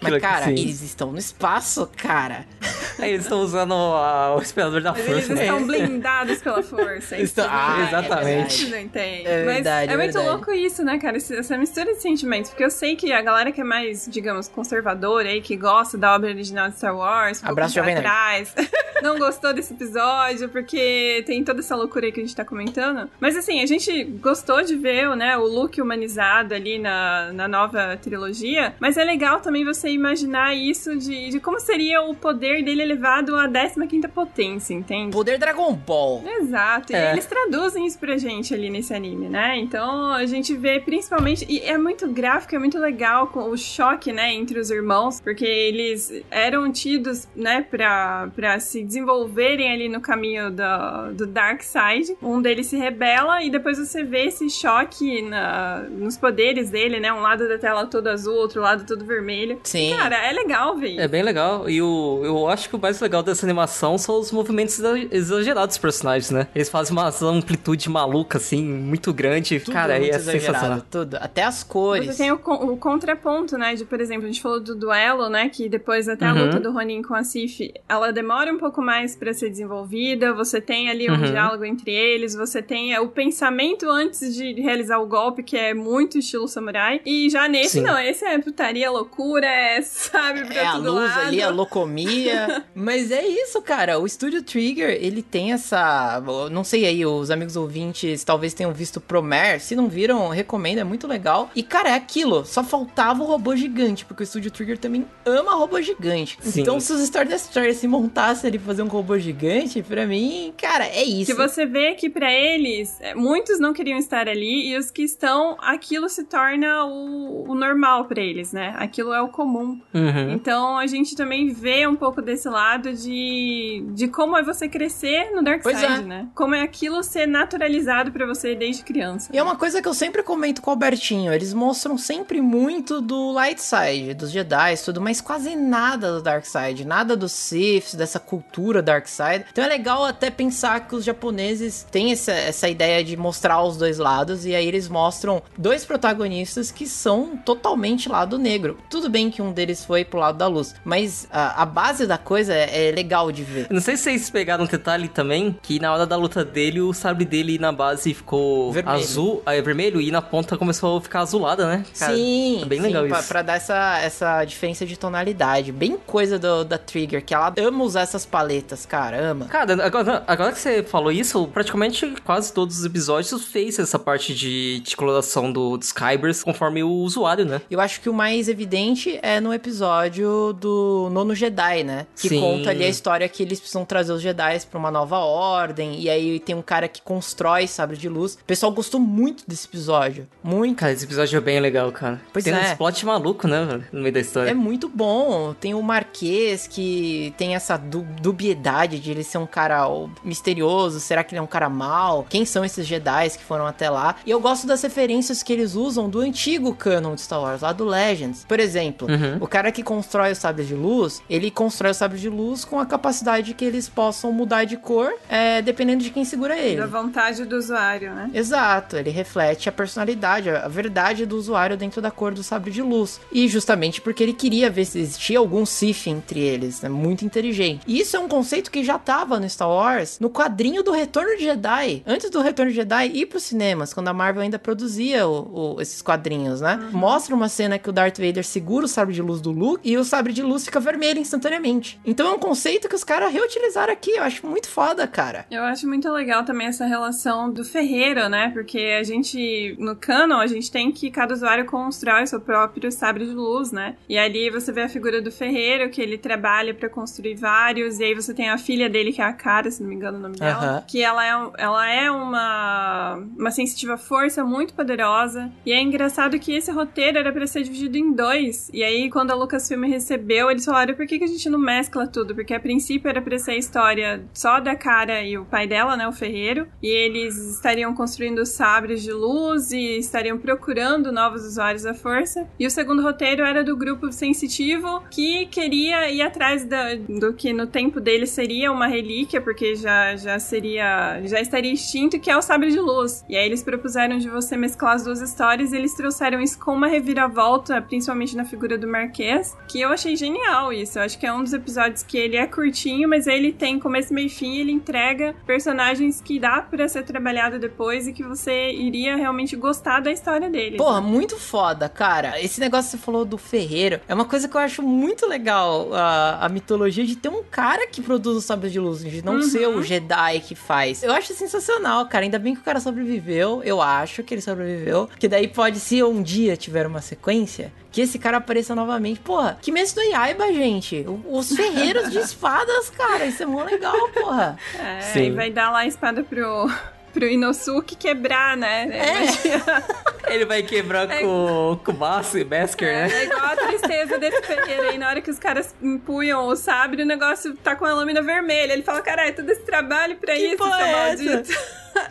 [0.00, 0.50] Mas, cara, sim.
[0.52, 2.44] eles estão no espaço, cara.
[3.00, 5.44] Eles estão usando a- o respirador da Mas eles força, né?
[5.44, 7.14] estão blindados pela força.
[7.14, 8.66] é Estão- Ah, é exatamente.
[8.70, 9.24] Não entende.
[9.28, 10.28] É Mas verdade, é, é muito verdade.
[10.36, 11.16] louco isso, né, cara?
[11.16, 12.50] Esse- essa mistura de sentimentos.
[12.50, 16.12] Porque eu sei que a galera que é mais, digamos, conservadora aí, que gosta da
[16.12, 18.52] obra original de Star Wars, ficou Abraço, Jovem atrás,
[19.00, 23.08] não gostou desse episódio, porque tem toda essa loucura aí que a gente tá comentando.
[23.20, 27.96] Mas assim, a gente gostou de ver né, o Luke humanizado ali na, na nova
[27.96, 32.82] trilogia, mas é legal também você imaginar isso de, de como seria o poder dele
[32.82, 35.12] elevado à 15ª potência, entende?
[35.12, 36.22] Poder Dragon Ball.
[36.40, 37.08] Exato, É.
[37.08, 39.56] e eles traduzem isso pra gente ali nesse anime, né?
[39.58, 41.46] Então a gente vê principalmente.
[41.48, 45.44] E é muito gráfico, é muito legal com o choque, né, entre os irmãos, porque
[45.44, 52.16] eles eram tidos, né, pra, pra se desenvolverem ali no caminho do, do Dark Side.
[52.22, 57.12] Um deles se rebela e depois você vê esse choque na, nos poderes dele, né?
[57.12, 59.58] Um lado da tela todo azul, outro lado todo vermelho.
[59.64, 59.77] Sim.
[59.96, 61.00] Cara, é legal ver isso.
[61.00, 61.68] É bem legal.
[61.68, 65.68] E o, eu acho que o mais legal dessa animação são os movimentos exa- exagerados
[65.76, 66.48] dos personagens, né?
[66.54, 69.60] Eles fazem uma amplitude maluca, assim, muito grande.
[69.60, 70.82] Tudo Cara, muito é exagerado, sensacional.
[70.90, 71.16] Tudo.
[71.20, 72.06] Até as cores.
[72.06, 73.74] Você tem o, o contraponto, né?
[73.74, 75.48] De, por exemplo, a gente falou do duelo, né?
[75.48, 76.44] Que depois até a Uhum.
[76.46, 80.32] luta do Ronin com a Sif, ela demora um pouco mais pra ser desenvolvida.
[80.34, 81.22] Você tem ali um Uhum.
[81.22, 82.34] diálogo entre eles.
[82.34, 87.00] Você tem é, o pensamento antes de realizar o golpe, que é muito estilo samurai.
[87.04, 87.82] E já nesse, Sim.
[87.82, 87.98] não.
[87.98, 91.20] Esse é putaria, loucura, é, sabe, pra É a luz lado.
[91.26, 92.64] ali, a locomia.
[92.74, 93.98] Mas é isso, cara.
[93.98, 96.22] O Estúdio Trigger, ele tem essa.
[96.50, 99.60] Não sei aí, os amigos ouvintes talvez tenham visto Promare.
[99.60, 101.50] Se não viram, recomendo, é muito legal.
[101.54, 102.44] E, cara, é aquilo.
[102.44, 106.38] Só faltava o robô gigante, porque o Estúdio Trigger também ama robô gigante.
[106.40, 106.62] Sim.
[106.62, 110.86] Então, se os Star Destroyer se montassem ali fazer um robô gigante, pra mim, cara,
[110.86, 111.30] é isso.
[111.30, 115.02] Que você vê que pra eles, é, muitos não queriam estar ali e os que
[115.02, 118.74] estão, aquilo se torna o, o normal pra eles, né?
[118.76, 119.57] Aquilo é o comum.
[119.60, 120.32] Uhum.
[120.32, 124.68] Então a gente também vê um pouco desse esse lado de, de como é você
[124.68, 125.98] crescer no Dark Pois Side, é.
[126.02, 126.28] né?
[126.34, 129.30] Como é aquilo ser naturalizado pra você desde criança.
[129.32, 133.00] E é uma coisa que eu sempre comento com o Albertinho, eles mostram sempre muito
[133.00, 137.94] do Light Side, dos Jedi, tudo, mas quase nada do Dark Side, nada dos Siths,
[137.94, 139.44] dessa cultura Dark Side.
[139.50, 143.76] Então é legal até pensar que os japoneses têm essa, essa ideia de mostrar os
[143.76, 148.78] dois lados, e aí eles mostram dois protagonistas que são totalmente lado negro.
[148.88, 152.18] Tudo bem que um deles foi pro lado da luz, mas a, a base da
[152.18, 153.66] coisa é, é legal de ver.
[153.70, 156.92] Não sei se vocês pegaram um detalhe também, que na hora da luta dele, o
[156.92, 158.98] sabre dele na base ficou Vermelho.
[158.98, 161.84] azul, aí vermelho, e na ponta começou a ficar azulada, né?
[161.98, 163.28] Cara, sim, é bem sim, legal pra, isso.
[163.28, 165.72] pra dar essa, essa diferença de tonalidade.
[165.72, 169.46] Bem coisa do, da Trigger, que ela ama usar essas paletas, cara, ama.
[169.46, 174.34] Cara, agora, agora que você falou isso, praticamente quase todos os episódios fez essa parte
[174.34, 177.60] de, de coloração do, dos Skybers conforme o usuário, né?
[177.70, 182.06] Eu acho que o mais evidente é no episódio do Nono Jedi, né?
[182.16, 182.40] Que Sim.
[182.40, 186.00] conta ali a história que eles precisam trazer os Jedi pra uma nova ordem.
[186.00, 188.34] E aí tem um cara que constrói sabre de luz.
[188.34, 190.26] O pessoal gostou muito desse episódio.
[190.42, 190.76] Muito.
[190.78, 192.20] Cara, esse episódio é bem legal, cara.
[192.32, 192.72] Pois tem é.
[192.72, 194.50] um plot maluco, né, velho, no meio da história.
[194.50, 195.54] É muito bom.
[195.54, 199.86] Tem o Marquês que tem essa du- dubiedade de ele ser um cara
[200.24, 201.00] misterioso.
[201.00, 202.26] Será que ele é um cara mau?
[202.28, 204.16] Quem são esses Jedi que foram até lá?
[204.24, 207.72] E eu gosto das referências que eles usam do antigo canon de Star Wars, lá
[207.72, 208.44] do Legends.
[208.46, 209.17] Por exemplo, Uhum.
[209.40, 212.78] O cara que constrói os sabres de luz, ele constrói os sabres de luz com
[212.78, 216.76] a capacidade que eles possam mudar de cor, é, dependendo de quem segura ele.
[216.76, 218.30] Da vontade do usuário, né?
[218.34, 222.82] Exato, ele reflete a personalidade, a verdade do usuário dentro da cor do sabre de
[222.82, 223.20] luz.
[223.32, 226.88] E justamente porque ele queria ver se existia algum Sith entre eles, né?
[226.88, 227.82] Muito inteligente.
[227.86, 231.36] E isso é um conceito que já tava no Star Wars, no quadrinho do Retorno
[231.36, 232.02] de Jedi.
[232.06, 235.80] Antes do Retorno de Jedi ir pros cinemas, quando a Marvel ainda produzia o- o-
[235.80, 236.88] esses quadrinhos, né?
[236.92, 239.96] Mostra uma cena que o Darth Vader segura o sabre de luz do Luke e
[239.96, 242.00] o sabre de luz fica vermelho instantaneamente.
[242.04, 244.12] Então é um conceito que os caras reutilizaram aqui.
[244.12, 245.46] Eu acho muito foda, cara.
[245.50, 248.50] Eu acho muito legal também essa relação do ferreiro, né?
[248.52, 253.24] Porque a gente, no canon, a gente tem que cada usuário constrói seu próprio sabre
[253.26, 253.96] de luz, né?
[254.08, 258.04] E ali você vê a figura do ferreiro, que ele trabalha pra construir vários, e
[258.04, 260.20] aí você tem a filha dele, que é a Cara, se não me engano o
[260.20, 260.84] nome dela, Aham.
[260.86, 265.50] que ela é, ela é uma, uma sensitiva força muito poderosa.
[265.64, 268.68] E é engraçado que esse roteiro era pra ser dividido em dois.
[268.72, 272.06] E aí, quando a Lucasfilm recebeu, eles falaram: por que, que a gente não mescla
[272.06, 272.34] tudo?
[272.34, 275.96] Porque a princípio era pra ser a história só da cara e o pai dela,
[275.96, 276.66] né, o ferreiro.
[276.82, 282.48] E eles estariam construindo sabres de luz e estariam procurando novos usuários da força.
[282.58, 286.66] E o segundo roteiro era do grupo sensitivo que queria ir atrás
[287.08, 291.20] do que no tempo dele seria uma relíquia, porque já, já seria.
[291.24, 293.24] já estaria extinto, que é o sabre de luz.
[293.28, 296.72] E aí eles propuseram de você mesclar as duas histórias e eles trouxeram isso com
[296.72, 300.98] uma reviravolta, principalmente na figura do Marquês, que eu achei genial isso.
[300.98, 304.12] Eu acho que é um dos episódios que ele é curtinho, mas ele tem começo,
[304.12, 308.22] meio e fim, e ele entrega personagens que dá pra ser trabalhado depois e que
[308.22, 310.76] você iria realmente gostar da história dele.
[310.76, 312.40] Porra, muito foda, cara.
[312.40, 315.92] Esse negócio que você falou do ferreiro é uma coisa que eu acho muito legal
[315.92, 319.34] a, a mitologia de ter um cara que produz o sabre de luz, de não
[319.38, 319.42] Uhum.
[319.42, 321.02] ser o Jedi que faz.
[321.02, 322.24] Eu acho sensacional, cara.
[322.24, 323.62] Ainda bem que o cara sobreviveu.
[323.64, 325.08] Eu acho que ele sobreviveu.
[325.18, 329.20] Que daí pode, se um dia tiver uma sequência, que esse cara apareça novamente.
[329.20, 331.04] Porra, que mesmo do Yaiba, gente.
[331.28, 333.26] Os ferreiros de espadas, cara.
[333.26, 334.58] Isso é muito legal, porra.
[334.78, 335.26] É, Sim.
[335.26, 336.70] e vai dar lá a espada pro,
[337.18, 338.84] pro Inosuke quebrar, né?
[338.86, 339.84] Imagina.
[340.28, 341.20] Ele vai quebrar É.
[341.20, 343.10] com, com o e Basker, né?
[343.12, 344.98] É igual a tristeza desse ferreiro aí.
[344.98, 348.72] Na hora que os caras empunham o sabre, o negócio tá com a lâmina vermelha.
[348.72, 351.52] Ele fala, caralho, todo esse trabalho pra Que isso, porra seu é maldito.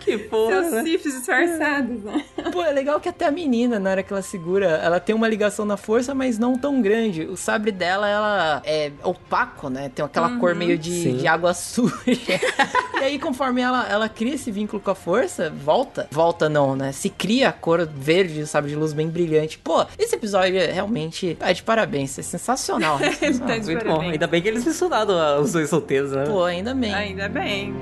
[0.02, 0.84] Que porra, Seus né?
[0.84, 2.26] cifres disfarçados, né?
[2.52, 5.30] Pô, é legal que até a menina, na hora que ela segura, ela tem uma
[5.30, 7.24] ligação na força, mas não tão grande.
[7.24, 9.90] O sabre dela, ela é opaco, né?
[9.94, 11.94] Tem aquela cor meio de, de água suja.
[12.06, 16.08] e aí, conforme ela, ela cria esse vínculo com a força, volta.
[16.12, 16.92] Volta não, né?
[16.92, 19.58] Se cria a cor verde do sabre de luz bem brilhante.
[19.58, 22.18] Pô, esse episódio é realmente tá de parabéns.
[22.20, 23.00] É sensacional.
[23.00, 23.48] é sensacional.
[23.48, 24.02] Tá Muito bom.
[24.02, 26.26] Ainda bem que eles misturaram ah, os dois solteiros, né?
[26.26, 26.94] Pô, ainda bem.
[26.94, 27.74] Ainda bem.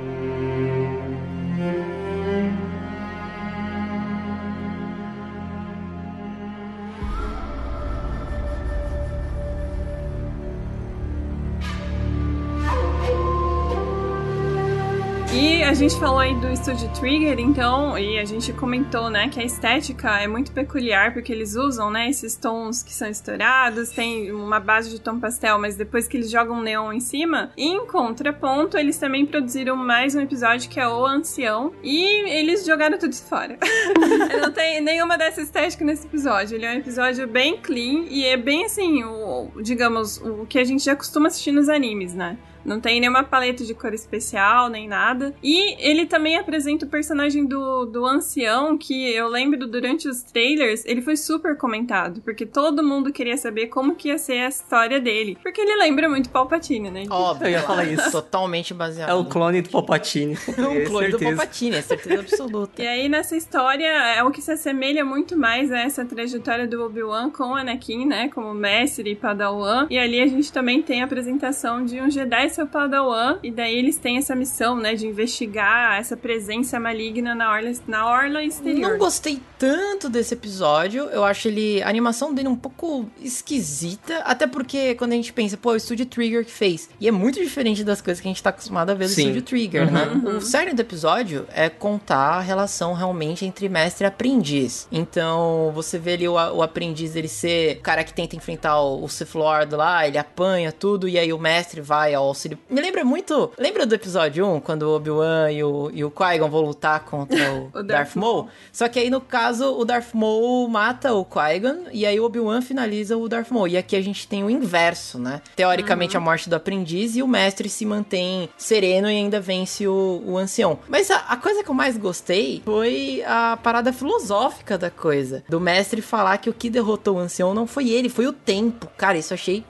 [15.36, 19.38] E a gente falou aí do estúdio Trigger, então, e a gente comentou, né, que
[19.38, 24.32] a estética é muito peculiar, porque eles usam, né, esses tons que são estourados, tem
[24.32, 27.52] uma base de tom pastel, mas depois que eles jogam neon em cima.
[27.58, 32.98] Em contraponto, eles também produziram mais um episódio que é O Ancião, e eles jogaram
[32.98, 33.58] tudo fora.
[34.41, 36.56] Não tem nenhuma dessa estética nesse episódio.
[36.56, 40.63] Ele é um episódio bem clean e é bem assim, o, digamos, o que a
[40.63, 42.38] gente já costuma assistir nos animes, né?
[42.65, 45.34] Não tem nenhuma paleta de cor especial, nem nada.
[45.43, 50.84] E ele também apresenta o personagem do, do ancião, que eu lembro durante os trailers,
[50.86, 54.99] ele foi super comentado, porque todo mundo queria saber como que ia ser a história
[54.99, 55.38] dele.
[55.41, 57.04] Porque ele lembra muito Palpatine, né?
[57.10, 57.47] Óbvio.
[57.47, 58.12] Eu ia falar isso.
[58.12, 59.10] Totalmente baseado.
[59.10, 60.38] É o clone do Palpatine.
[60.58, 61.19] É o clone do.
[61.19, 62.82] Palpatine, é certeza absoluta.
[62.86, 66.84] E aí, nessa história, é o que se assemelha muito mais a essa trajetória do
[66.84, 68.30] Obi-Wan com o Anakin, né?
[68.30, 69.88] Como mestre e padawan.
[69.89, 73.37] E ali a gente também tem a apresentação de um Jedi seu padawan.
[73.43, 74.95] E daí eles têm essa missão, né?
[74.95, 78.91] De investigar essa presença maligna na orla, na orla exterior.
[78.91, 81.03] Não gostei tanto desse episódio.
[81.05, 81.81] Eu acho ele.
[81.83, 84.19] A animação dele um pouco esquisita.
[84.19, 86.89] Até porque quando a gente pensa, pô, é o Studio Trigger que fez.
[86.99, 89.23] E é muito diferente das coisas que a gente tá acostumado a ver do Sim.
[89.23, 90.05] Studio Trigger, né?
[90.37, 94.87] O sério do episódio é contar a relação realmente entre mestre e aprendiz.
[94.91, 99.03] Então, você vê ali o, o aprendiz ele ser o cara que tenta enfrentar o,
[99.03, 102.60] o Sith Lord lá, ele apanha tudo, e aí o mestre vai ao auxílio.
[102.69, 103.51] Me lembra muito.
[103.58, 107.54] Lembra do episódio 1, quando o Obi-Wan e o, e o Qui-Gon vão lutar contra
[107.54, 108.48] o, O Darth, Darth Maul?
[108.71, 112.62] Só que aí, no caso, o Darth Maul mata o Qui-Gon, e aí o Obi-Wan
[112.62, 113.67] finaliza o Darth Maul.
[113.67, 115.41] E aqui a gente tem o inverso, né?
[115.56, 120.21] Teoricamente, a morte do aprendiz, e o mestre se mantém sereno e ainda vence o,
[120.25, 120.79] o ancião.
[120.87, 125.43] Mas a, a coisa que eu mais gostei foi a parada filosófica da coisa.
[125.50, 128.87] Do mestre falar que o que derrotou o ancião não foi ele, foi o tempo.
[128.98, 129.63] Cara, isso achei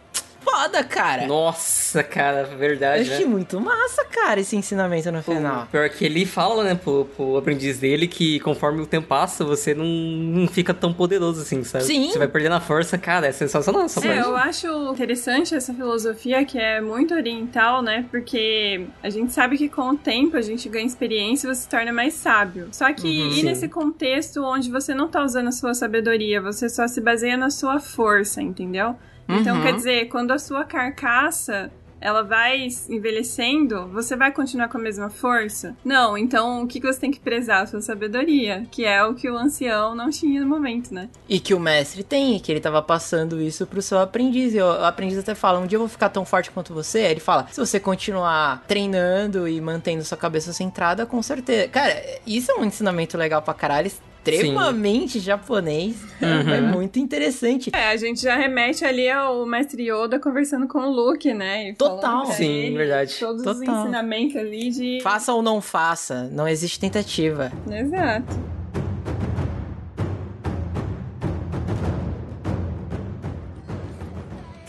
[0.45, 1.25] foda, cara.
[1.27, 3.31] Nossa, cara, Eu verdade, achei né?
[3.31, 5.67] muito massa, cara, esse ensinamento no final.
[5.71, 9.73] Pior que ele fala, né, pro, pro aprendiz dele que conforme o tempo passa, você
[9.73, 11.83] não, não fica tão poderoso assim, sabe?
[11.83, 12.11] Sim.
[12.11, 14.27] Você vai perdendo a força, cara, é sensacional essa É, parte.
[14.29, 18.05] eu acho interessante essa filosofia que é muito oriental, né?
[18.11, 21.69] Porque a gente sabe que com o tempo a gente ganha experiência e você se
[21.69, 22.67] torna mais sábio.
[22.71, 23.43] Só que Uhum, ir sim.
[23.43, 27.49] nesse contexto onde você não tá usando a sua sabedoria, você só se baseia na
[27.49, 28.95] sua força, entendeu?
[29.28, 29.61] Então, Uhum.
[29.63, 35.09] quer dizer, quando a sua carcaça ela vai envelhecendo, você vai continuar com a mesma
[35.09, 35.76] força?
[35.84, 37.63] Não, então o que você tem que prezar?
[37.63, 41.09] A sua sabedoria, que é o que o ancião não tinha no momento, né?
[41.28, 44.53] E que o mestre tem, que ele tava passando isso pro seu aprendiz.
[44.53, 46.99] E o o aprendiz até fala: um dia eu vou ficar tão forte quanto você.
[46.99, 51.69] Aí ele fala: se você continuar treinando e mantendo sua cabeça centrada, com certeza.
[51.69, 51.95] Cara,
[52.28, 53.91] isso é um ensinamento legal pra caralho.
[54.32, 55.95] Extremamente japonês.
[56.21, 57.71] É muito interessante.
[57.73, 61.69] É, a gente já remete ali ao mestre Yoda conversando com o Luke, né?
[61.69, 62.26] E Total.
[62.28, 63.15] Sim, ele verdade.
[63.19, 63.82] Todos os Total.
[63.82, 64.99] ensinamentos ali de.
[65.01, 67.51] Faça ou não faça, não existe tentativa.
[67.69, 68.55] Exato.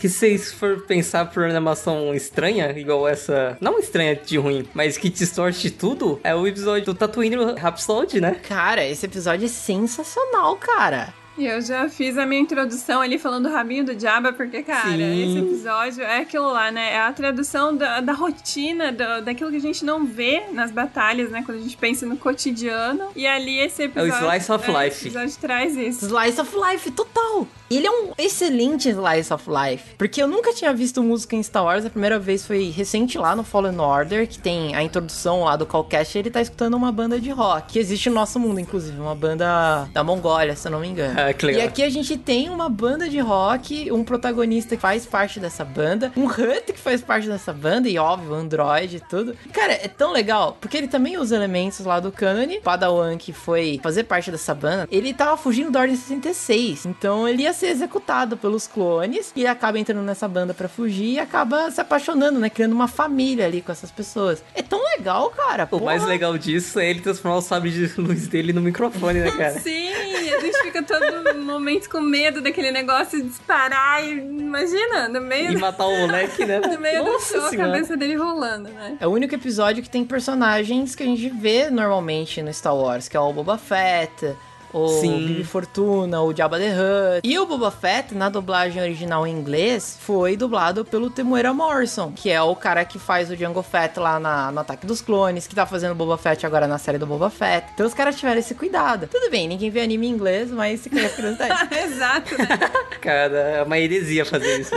[0.07, 4.97] Que se vocês for pensar por animação estranha, igual essa, não estranha de ruim, mas
[4.97, 8.35] que distorce tudo, é o episódio do Tatooine Rhapsody, né?
[8.47, 11.13] Cara, esse episódio é sensacional, cara.
[11.37, 14.89] E eu já fiz a minha introdução ali falando do rabinho do Jabba, porque, cara,
[14.89, 15.23] Sim.
[15.23, 16.93] esse episódio é aquilo lá, né?
[16.93, 21.29] É a tradução da, da rotina, da, daquilo que a gente não vê nas batalhas,
[21.29, 21.43] né?
[21.45, 23.09] Quando a gente pensa no cotidiano.
[23.15, 24.27] E ali esse episódio.
[24.27, 24.97] Slice of é, Life.
[24.97, 26.05] Esse episódio traz isso.
[26.05, 27.47] Slice of Life, total.
[27.69, 29.95] Ele é um excelente Slice of Life.
[29.97, 31.85] Porque eu nunca tinha visto música em Star Wars.
[31.85, 35.65] A primeira vez foi recente lá no Fallen Order, que tem a introdução lá do
[35.65, 36.17] Callcast.
[36.17, 38.97] Ele tá escutando uma banda de rock, que existe no nosso mundo, inclusive.
[38.99, 41.26] Uma banda da Mongólia, se eu não me engano.
[41.27, 41.63] Ah, que legal.
[41.63, 45.65] E aqui a gente tem uma banda de rock, um protagonista que faz parte dessa
[45.65, 49.35] banda, um Hut que faz parte dessa banda, e óbvio, Android e tudo.
[49.51, 52.37] Cara, é tão legal, porque ele também usa elementos lá do Canon.
[52.63, 56.85] Padawan, que foi fazer parte dessa banda, ele tava fugindo da Ordem 66.
[56.85, 61.19] Então ele ia ser executado pelos clones, e acaba entrando nessa banda pra fugir e
[61.19, 62.49] acaba se apaixonando, né?
[62.49, 64.43] Criando uma família ali com essas pessoas.
[64.53, 65.67] É tão legal, cara.
[65.71, 66.13] O mais porra.
[66.13, 69.59] legal disso é ele transformar o sabre de luz dele no microfone, né, cara?
[69.59, 75.21] Sim, a gente fica todo momento com medo daquele negócio de disparar e imagina, no
[75.21, 76.59] meio, E matar o moleque, né?
[76.65, 78.97] no meio do Nossa show, a cabeça dele rolando, né?
[78.99, 83.07] É o único episódio que tem personagens que a gente vê normalmente no Star Wars,
[83.07, 84.35] que é o Boba Fett,
[84.73, 85.25] o Sim.
[85.27, 87.21] Bibi Fortuna, o Jabba the Hutt.
[87.23, 92.29] E o Boba Fett, na dublagem original em inglês, foi dublado pelo Temuera Morrison, que
[92.29, 95.55] é o cara que faz o Jango Fett lá na- no Ataque dos Clones, que
[95.55, 97.67] tá fazendo o Boba Fett agora na série do Boba Fett.
[97.73, 99.07] Então os caras tiveram esse cuidado.
[99.07, 101.67] Tudo bem, ninguém vê anime em inglês, mas se quer curiosidade.
[101.75, 102.47] Exato, né?
[103.01, 104.75] Cara, é uma heresia fazer isso.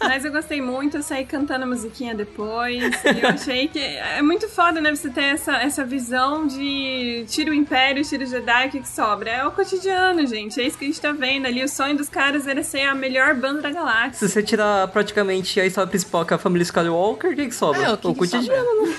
[0.00, 2.82] Mas eu gostei muito, eu saí cantando a musiquinha depois.
[3.04, 4.94] E eu achei que é muito foda, né?
[4.94, 8.88] Você ter essa, essa visão de tira o Império, tira o Jedi, o que, que
[8.88, 9.27] sobra?
[9.28, 10.60] É o cotidiano, gente.
[10.60, 11.62] É isso que a gente tá vendo ali.
[11.62, 14.26] O sonho dos caras era ser a melhor banda da galáxia.
[14.26, 17.54] Se você tirar praticamente a história principal, que é a família Skywalker, o que, que
[17.54, 17.82] sobra?
[17.82, 18.94] É, o que que cotidiano?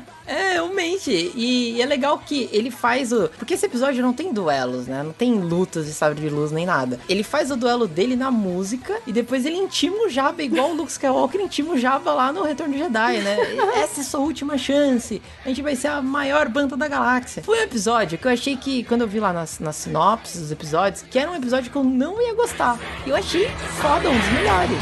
[0.26, 1.10] É, realmente.
[1.10, 3.28] E, e é legal que ele faz o.
[3.38, 5.02] Porque esse episódio não tem duelos, né?
[5.02, 6.98] Não tem lutas de sabre de luz nem nada.
[7.08, 10.74] Ele faz o duelo dele na música e depois ele intima o Jabba, igual o
[10.74, 13.36] Luke Skywalker intima o Jabba lá no Retorno de Jedi, né?
[13.76, 15.22] Essa é sua última chance.
[15.44, 17.42] A gente vai ser a maior banda da galáxia.
[17.42, 20.50] Foi um episódio que eu achei que, quando eu vi lá nas, nas sinopses dos
[20.50, 22.78] episódios, que era um episódio que eu não ia gostar.
[23.06, 23.48] E eu achei
[23.80, 24.78] foda, um dos melhores.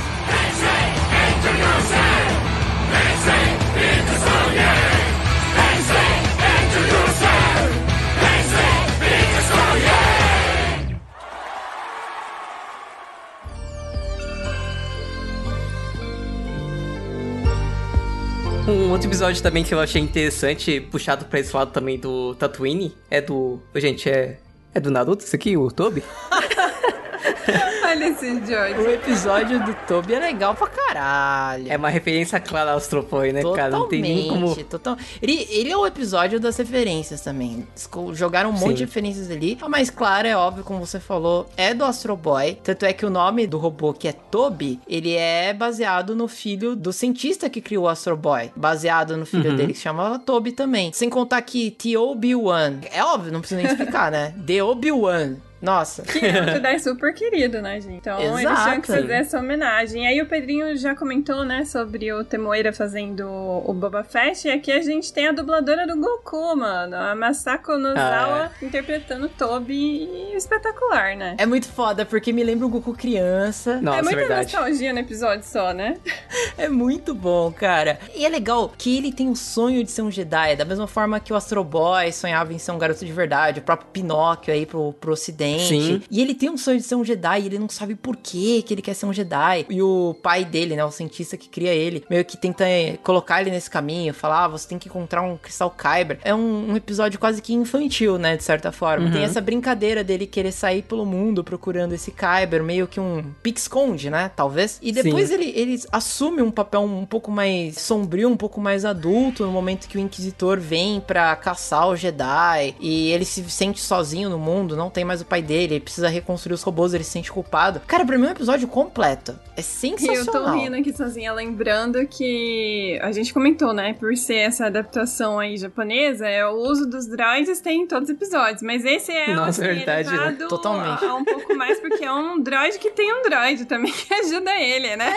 [18.66, 22.96] Um outro episódio também que eu achei interessante, puxado pra esse lado também do Tatooine,
[23.10, 23.60] é do...
[23.74, 24.38] Gente, é...
[24.74, 26.02] É do Naruto isso aqui, o Toby?
[27.94, 28.74] Olha esse George.
[28.80, 31.66] O episódio do Toby é legal pra caralho.
[31.70, 33.70] É uma referência clara aos tropões, né, cara?
[33.70, 34.48] Não tem nem como...
[34.48, 34.96] Totalmente, total.
[35.22, 37.64] Ele, ele é o episódio das referências também.
[38.12, 38.74] Jogaram um monte Sim.
[38.74, 39.56] de referências ali.
[39.62, 42.58] A mais clara, é óbvio, como você falou, é do Astro Boy.
[42.64, 46.74] Tanto é que o nome do robô, que é Toby, ele é baseado no filho
[46.74, 48.50] do cientista que criou o Astro Boy.
[48.56, 49.56] Baseado no filho Uhum.
[49.56, 50.92] dele, que se chamava Toby também.
[50.92, 52.88] Sem contar que T.O.B.1.
[52.90, 54.34] É óbvio, não preciso nem explicar, né?
[54.44, 55.36] The Obi-Wan.
[55.64, 56.02] Nossa.
[56.02, 57.94] Que é um Jedi super querido, né, gente?
[57.96, 58.62] Então eles Exato.
[58.62, 60.06] tinham que fazer essa homenagem.
[60.06, 64.46] Aí o Pedrinho já comentou, né, sobre o Temoeira fazendo o Boba Fett.
[64.46, 66.96] E aqui a gente tem a dubladora do Goku, mano.
[66.96, 69.74] A Masako Nozawa interpretando o Toby.
[69.74, 71.36] E espetacular, né?
[71.38, 73.80] É muito foda, porque me lembra o Goku criança.
[73.80, 74.52] Nossa, é muita verdade.
[74.52, 75.96] nostalgia no episódio só, né?
[76.56, 77.98] É muito bom, cara.
[78.14, 81.18] E é legal que ele tem o sonho de ser um Jedi, da mesma forma
[81.18, 84.66] que o Astro Boy sonhava em ser um garoto de verdade, o próprio Pinóquio aí
[84.66, 85.53] pro, pro ocidente.
[85.58, 86.02] Sim.
[86.10, 88.62] E ele tem um sonho de ser um Jedi, e ele não sabe por que
[88.62, 89.66] que ele quer ser um Jedi.
[89.68, 93.40] E o pai dele, né, o cientista que cria ele, meio que tenta eh, colocar
[93.40, 96.18] ele nesse caminho, falar, ah, você tem que encontrar um cristal Kyber.
[96.22, 99.10] É um, um episódio quase que infantil, né, de certa forma.
[99.10, 104.10] Tem essa brincadeira dele querer sair pelo mundo procurando esse Kyber, meio que um pique-esconde,
[104.10, 104.78] né, talvez.
[104.82, 105.34] E depois Sim.
[105.34, 109.88] ele, ele assume um papel um pouco mais sombrio, um pouco mais adulto, no momento
[109.88, 114.76] que o Inquisitor vem pra caçar o Jedi e ele se sente sozinho no mundo,
[114.76, 117.80] não tem mais o pai dele, ele precisa reconstruir os robôs, ele se sente culpado.
[117.86, 119.32] Cara, pra mim é um episódio completo.
[119.56, 120.52] É E eu sensacional.
[120.54, 123.94] tô rindo aqui sozinha, lembrando que a gente comentou, né?
[123.94, 128.14] Por ser essa adaptação aí japonesa, é o uso dos droids tem em todos os
[128.16, 128.62] episódios.
[128.62, 130.36] Mas esse é Nossa, assim, verdade, né?
[130.48, 131.04] Totalmente.
[131.04, 134.50] a- um pouco mais, porque é um droid que tem um droid também que ajuda
[134.56, 135.14] ele, né?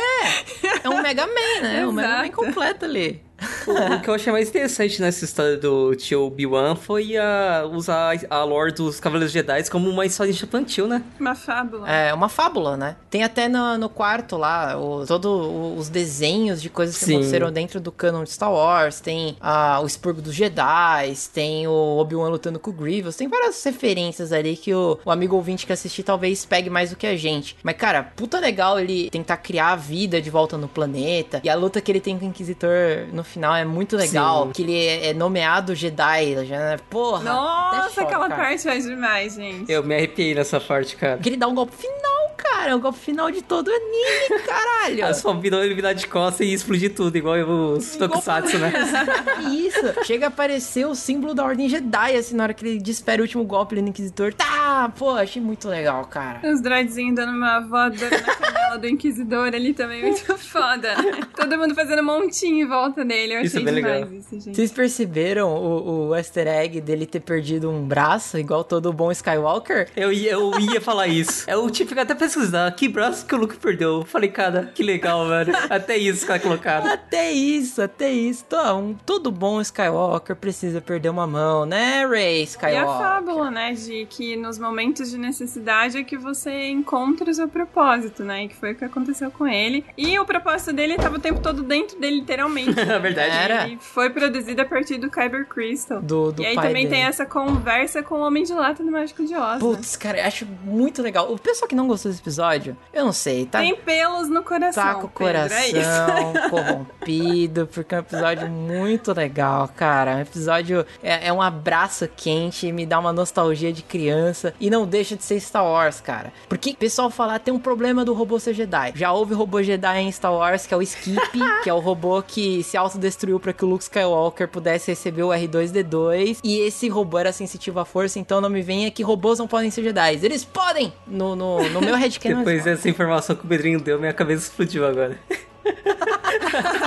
[0.83, 1.79] É um Mega Man, né?
[1.81, 3.21] É um Mega Man completo ali.
[3.67, 8.17] O, o que eu achei mais interessante nessa história do tio Obi-Wan foi a, usar
[8.29, 11.03] a lore dos Cavaleiros Jedi como uma história infantil, né?
[11.19, 11.89] Uma fábula.
[11.89, 12.95] É uma fábula, né?
[13.09, 17.13] Tem até no, no quarto lá o, todo o- os desenhos de coisas que Sim.
[17.15, 18.99] aconteceram dentro do canon de Star Wars.
[19.01, 23.15] Tem ah, o expurgo dos Jedi, tem o Obi-Wan lutando com o Grievous.
[23.15, 26.95] Tem várias referências ali que o, o amigo ouvinte que assistir talvez pegue mais do
[26.95, 27.55] que a gente.
[27.61, 31.41] Mas, cara, puta legal ele tentar criar a vida de volta no planeta.
[31.43, 32.69] E a luta que ele tem com o Inquisitor
[33.11, 34.47] no final é muito legal.
[34.47, 34.51] Sim.
[34.53, 36.45] Que ele é, é nomeado Jedi.
[36.45, 36.77] Já, né?
[36.89, 37.23] Porra.
[37.23, 38.41] Nossa, aquela cara.
[38.41, 39.71] parte faz demais, gente.
[39.71, 41.17] Eu me arrepiei nessa parte, cara.
[41.17, 42.75] Que ele dá um golpe final, cara.
[42.75, 45.05] O golpe final de todo o anime, caralho.
[45.05, 48.71] É só virou ele virar de costas e explodir tudo, igual os Tokusatsu, né?
[49.51, 50.03] Isso.
[50.05, 53.25] Chega a aparecer o símbolo da Ordem Jedi, assim, na hora que ele desfere o
[53.25, 54.33] último golpe ali no Inquisitor.
[54.33, 56.39] Tá, pô, achei muito legal, cara.
[56.51, 60.95] Os droidzinhos dando uma voadora na canela do Inquisidor ali também, muito foda.
[60.95, 61.19] né?
[61.35, 63.33] Todo mundo fazendo montinho em volta dele.
[63.35, 64.13] Eu Isso achei é bem demais legal.
[64.19, 64.55] isso, gente.
[64.55, 69.89] Vocês perceberam o, o easter egg dele ter perdido um braço, igual todo bom Skywalker?
[69.95, 71.49] Eu ia, eu ia falar isso.
[71.49, 73.99] Eu tive que até pesquisar que braço que o Luke perdeu.
[73.99, 75.53] Eu Falei, cara, que legal, velho.
[75.69, 76.87] Até isso que tá colocado.
[76.87, 78.43] Até isso, até isso.
[78.47, 82.89] Então, todo bom Skywalker precisa perder uma mão, né, Rey E Skywalker?
[82.89, 87.47] a fábula, né, de que nos momentos de necessidade é que você encontra o seu
[87.47, 88.45] propósito, né?
[88.45, 89.85] E que foi o que aconteceu com ele.
[89.97, 92.77] E o propósito dele estava o tempo todo dentro dele, literalmente.
[92.87, 93.35] É verdade.
[93.35, 93.67] Era.
[93.67, 96.01] E foi produzido a partir do Kyber Crystal.
[96.01, 96.95] Do, do e aí pai também dele.
[96.95, 99.53] tem essa conversa com o Homem de Lata do Mágico de Oz.
[99.55, 99.59] né?
[99.59, 101.31] Putz, cara, eu acho muito legal.
[101.31, 103.59] O pessoal que não gostou desse episódio, eu não sei, tá?
[103.59, 104.83] Tem pelos no coração.
[104.83, 105.75] tá com o é isso.
[105.75, 110.15] coração corrompido, porque é um episódio muito legal, cara.
[110.15, 114.85] Um episódio é, é um abraço quente, me dá uma nostalgia de criança e não
[114.85, 116.33] deixa de ser Star Wars, cara.
[116.49, 118.93] Porque o pessoal fala, "Ah, tem um problema do robô ser Jedi.
[118.95, 121.19] Já houve robô Jedi em Star Wars, que é o Skip,
[121.63, 125.29] que é o robô que se autodestruiu para que o Luke Skywalker pudesse receber o
[125.29, 126.39] R2D2.
[126.43, 129.69] E esse robô era sensitivo à força, então não me venha que robôs não podem
[129.69, 130.19] ser Jedi.
[130.23, 130.93] Eles podem!
[131.05, 132.39] No, no, no meu headcanon.
[132.39, 135.17] Depois dessa informação que o Pedrinho deu, minha cabeça explodiu agora.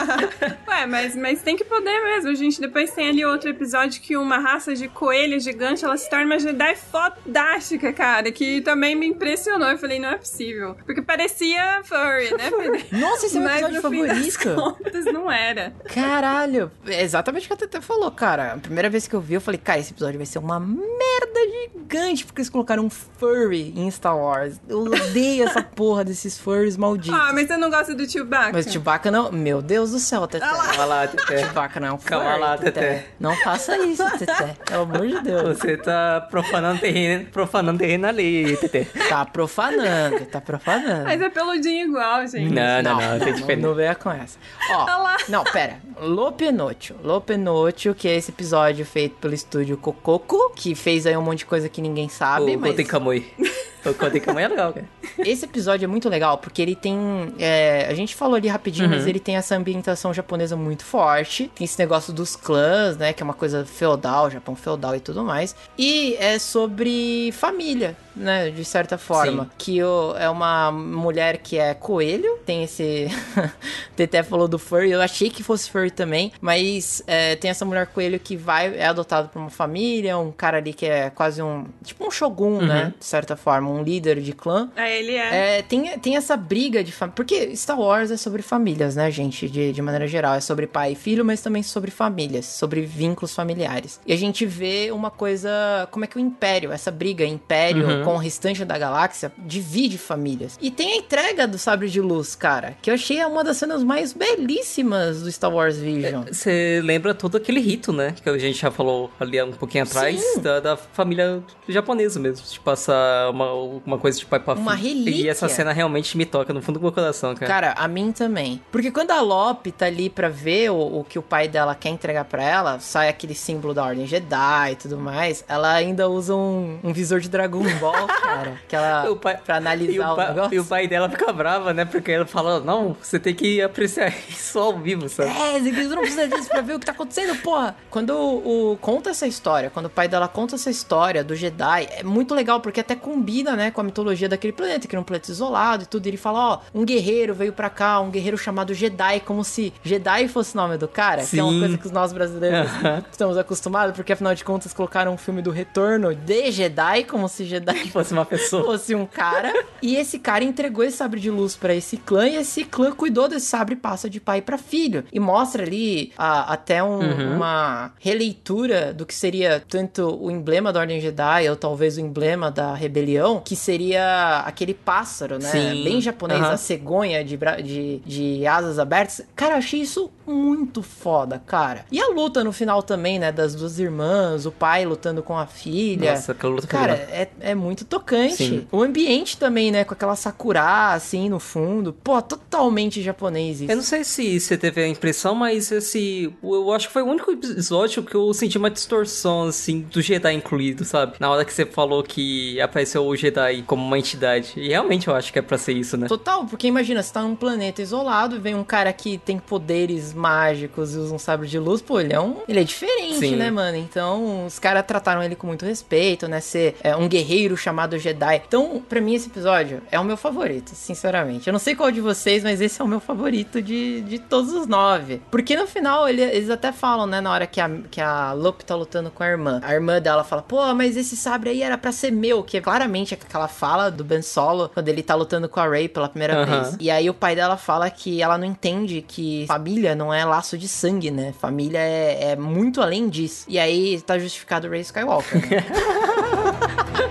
[0.80, 2.30] Ué, mas, mas tem que poder mesmo.
[2.30, 6.08] A gente depois tem ali outro episódio que uma raça de coelho gigante ela se
[6.08, 8.30] torna uma Jedi fodástica, cara.
[8.32, 9.68] Que também me impressionou.
[9.68, 10.76] Eu falei, não é possível.
[10.86, 12.50] Porque parecia furry, né?
[12.98, 14.54] Nossa, esse é meu episódio favorito.
[14.54, 15.74] contas, não era.
[15.92, 18.54] Caralho, é exatamente o que a Tete falou, cara.
[18.54, 21.40] A primeira vez que eu vi, eu falei, cara, esse episódio vai ser uma merda
[21.62, 24.60] gigante, porque eles colocaram um furry em Star Wars.
[24.68, 27.18] Eu odeio essa porra desses furries malditos.
[27.18, 28.52] Ah, mas você não gosta do Chewbacca?
[28.52, 29.30] Mas Chewbacca não.
[29.30, 30.46] Meu Deus do céu, Teté.
[30.70, 31.38] Calma lá, Teté.
[31.38, 32.10] Chewbacca não é um furry.
[32.10, 32.70] Calma lá, Teté.
[32.70, 33.06] Teté.
[33.18, 34.56] Não faça isso, Teté.
[34.64, 35.58] Pelo amor de Deus.
[35.58, 38.90] Você tá profanando terreno, profanando terreno ali, Tete.
[39.08, 41.04] Tá profanando, tá profanando.
[41.04, 42.52] Mas é peludinho igual, gente.
[42.52, 43.66] Não, não, não, tem não, diferença.
[43.66, 44.38] não venha com essa.
[44.70, 44.86] Ó,
[45.28, 45.78] não, pera.
[46.00, 46.96] Lopenotio.
[47.02, 51.46] Lopenotio, que é esse episódio feito pelo estúdio Cococo, que fez aí um monte de
[51.46, 52.70] coisa que ninguém sabe, O mas...
[52.70, 53.32] Goten Kamui.
[53.84, 54.86] O é legal, cara.
[55.18, 56.98] Esse episódio é muito legal porque ele tem.
[57.38, 58.94] é, a gente falou ali rapidinho, Uhum.
[58.94, 61.50] mas ele tem essa ambientação japonesa muito forte.
[61.54, 63.12] Tem esse negócio dos clãs, né?
[63.12, 65.54] Que é uma coisa feudal, Japão feudal e tudo mais.
[65.78, 68.50] E é sobre família, né?
[68.50, 69.44] De certa forma.
[69.44, 69.50] Sim.
[69.58, 72.38] Que o- é uma mulher que é coelho.
[72.46, 73.08] Tem esse.
[73.96, 74.90] Teté falou do furry.
[74.90, 76.32] Eu achei que fosse furry também.
[76.40, 80.16] Mas é, tem essa mulher coelho que vai, é adotada por uma família.
[80.18, 81.64] Um cara ali que é quase um.
[81.84, 82.94] Tipo um shogun, né?
[82.98, 83.70] De certa forma.
[83.70, 84.70] Um líder de clã.
[84.76, 85.58] É, ele é.
[85.58, 87.14] É, tem, tem essa briga de família.
[87.16, 89.48] Porque Star Wars é sobre famílias, né, gente?
[89.48, 90.34] De, de maneira geral.
[90.34, 94.00] É sobre pai e filho, mas também sobre famílias, sobre vínculos familiares.
[94.06, 95.50] E a gente vê uma coisa.
[95.90, 98.04] Como é que o Império, essa briga Império Uhum.
[98.10, 100.58] Com o restante da galáxia, divide famílias.
[100.60, 103.82] E tem a entrega do Sabre de Luz, cara, que eu achei uma das cenas
[103.82, 106.24] mais belíssimas do Star Wars Vision.
[106.30, 108.14] Você lembra todo aquele rito, né?
[108.22, 112.46] Que a gente já falou ali um pouquinho atrás, da, da família japonesa mesmo.
[112.46, 114.90] De passar uma, uma coisa de pai pra Uma filho.
[114.90, 115.30] E relíquia.
[115.30, 117.46] essa cena realmente me toca no fundo do meu coração, cara.
[117.46, 118.60] Cara, a mim também.
[118.70, 121.90] Porque quando a Lope tá ali pra ver o, o que o pai dela quer
[121.90, 126.34] entregar pra ela, sai aquele símbolo da Ordem Jedi e tudo mais, ela ainda usa
[126.34, 128.60] um, um visor de Dragon Ball, cara.
[128.68, 130.54] Que ela, O pai- pra analisar o, o, pa- negócio.
[130.54, 131.84] e o pai dela fica brava, né?
[131.84, 135.30] Porque ela fala, não, você tem que apreciar isso ao vivo, sabe?
[135.30, 137.76] É, você não precisa disso pra ver o que tá acontecendo, porra.
[137.90, 141.88] Quando o, o- conta essa história, quando o pai dela conta essa história do Jedi,
[141.90, 145.04] é muito legal, porque até combina, né, com a mitologia daquele planeta, que era um
[145.04, 146.06] planeta isolado e tudo.
[146.06, 149.72] E ele fala, ó, um guerreiro veio pra cá, um guerreiro chamado Jedi, como se
[149.82, 151.60] Jedi fosse o nome do cara, que é uma Sim.
[151.60, 153.04] coisa que nós brasileiros Aham.
[153.10, 157.44] estamos acostumados, porque afinal de contas colocaram um filme do retorno de Jedi, como se
[157.44, 158.64] Jedi Fosse uma pessoa.
[158.64, 159.52] fosse um cara.
[159.82, 163.28] e esse cara entregou esse sabre de luz pra esse clã e esse clã cuidou
[163.28, 165.04] desse sabre e passa de pai pra filho.
[165.12, 167.36] E mostra ali a- até um- Uhum.
[167.36, 172.50] uma releitura do que seria tanto o emblema da Ordem Jedi ou talvez o emblema
[172.50, 175.48] da rebelião, que seria aquele pássaro, né?
[175.50, 175.84] Sim.
[175.84, 176.52] Bem japonês, Aham.
[176.52, 179.22] a cegonha de, de, de asas abertas.
[179.34, 181.84] Cara, eu achei isso muito foda, cara.
[181.90, 183.32] E a luta no final também, né?
[183.32, 186.12] Das duas irmãs, o pai lutando com a filha.
[186.12, 188.36] Nossa, aquela luta Cara, é, é muito tocante.
[188.36, 188.66] Sim.
[188.70, 189.84] O ambiente também, né?
[189.84, 191.92] Com aquela sakura, assim, no fundo.
[191.92, 193.70] Pô, totalmente japonês isso.
[193.70, 196.32] Eu não sei se você teve a impressão, mas esse.
[196.42, 200.32] Eu acho que foi o único episódio que eu senti uma distorção, assim, do Jedi
[200.34, 201.14] incluído, sabe?
[201.18, 204.52] Na hora que você falou que apareceu o Jedi como uma entidade.
[204.56, 206.06] E realmente eu acho que é pra ser isso, né?
[206.08, 210.12] Total, porque imagina, você tá num planeta isolado e vem um cara que tem poderes
[210.12, 212.36] mágicos e usa um sabre de luz, pô, ele é um.
[212.48, 213.36] Ele é diferente, Sim.
[213.36, 213.76] né, mano?
[213.76, 216.40] Então, os caras trataram ele com muito respeito, né?
[216.40, 218.42] Ser é, um guerreiro chamado Jedi.
[218.46, 221.46] Então, pra mim, esse episódio é o meu favorito, sinceramente.
[221.46, 224.52] Eu não sei qual de vocês, mas esse é o meu favorito de, de todos
[224.52, 225.20] os nove.
[225.30, 228.64] Porque no final, ele- eles até falam, né, na hora que a, que a Lupe
[228.64, 229.60] tá lutando com a irmã.
[229.62, 232.60] A irmã dela fala, pô, mas esse sabre aí era pra ser meu, que é
[232.60, 236.42] claramente aquela fala do Ben Solo, quando ele tá lutando com a Rey pela primeira
[236.42, 236.62] Aham.
[236.62, 236.76] vez.
[236.80, 240.56] E aí o pai dela fala que ela não entende que família não é laço
[240.56, 241.32] de sangue, né?
[241.38, 243.44] Família é, é muito além disso.
[243.48, 245.40] E aí tá justificado o Rey Skywalker.
[245.50, 245.64] né?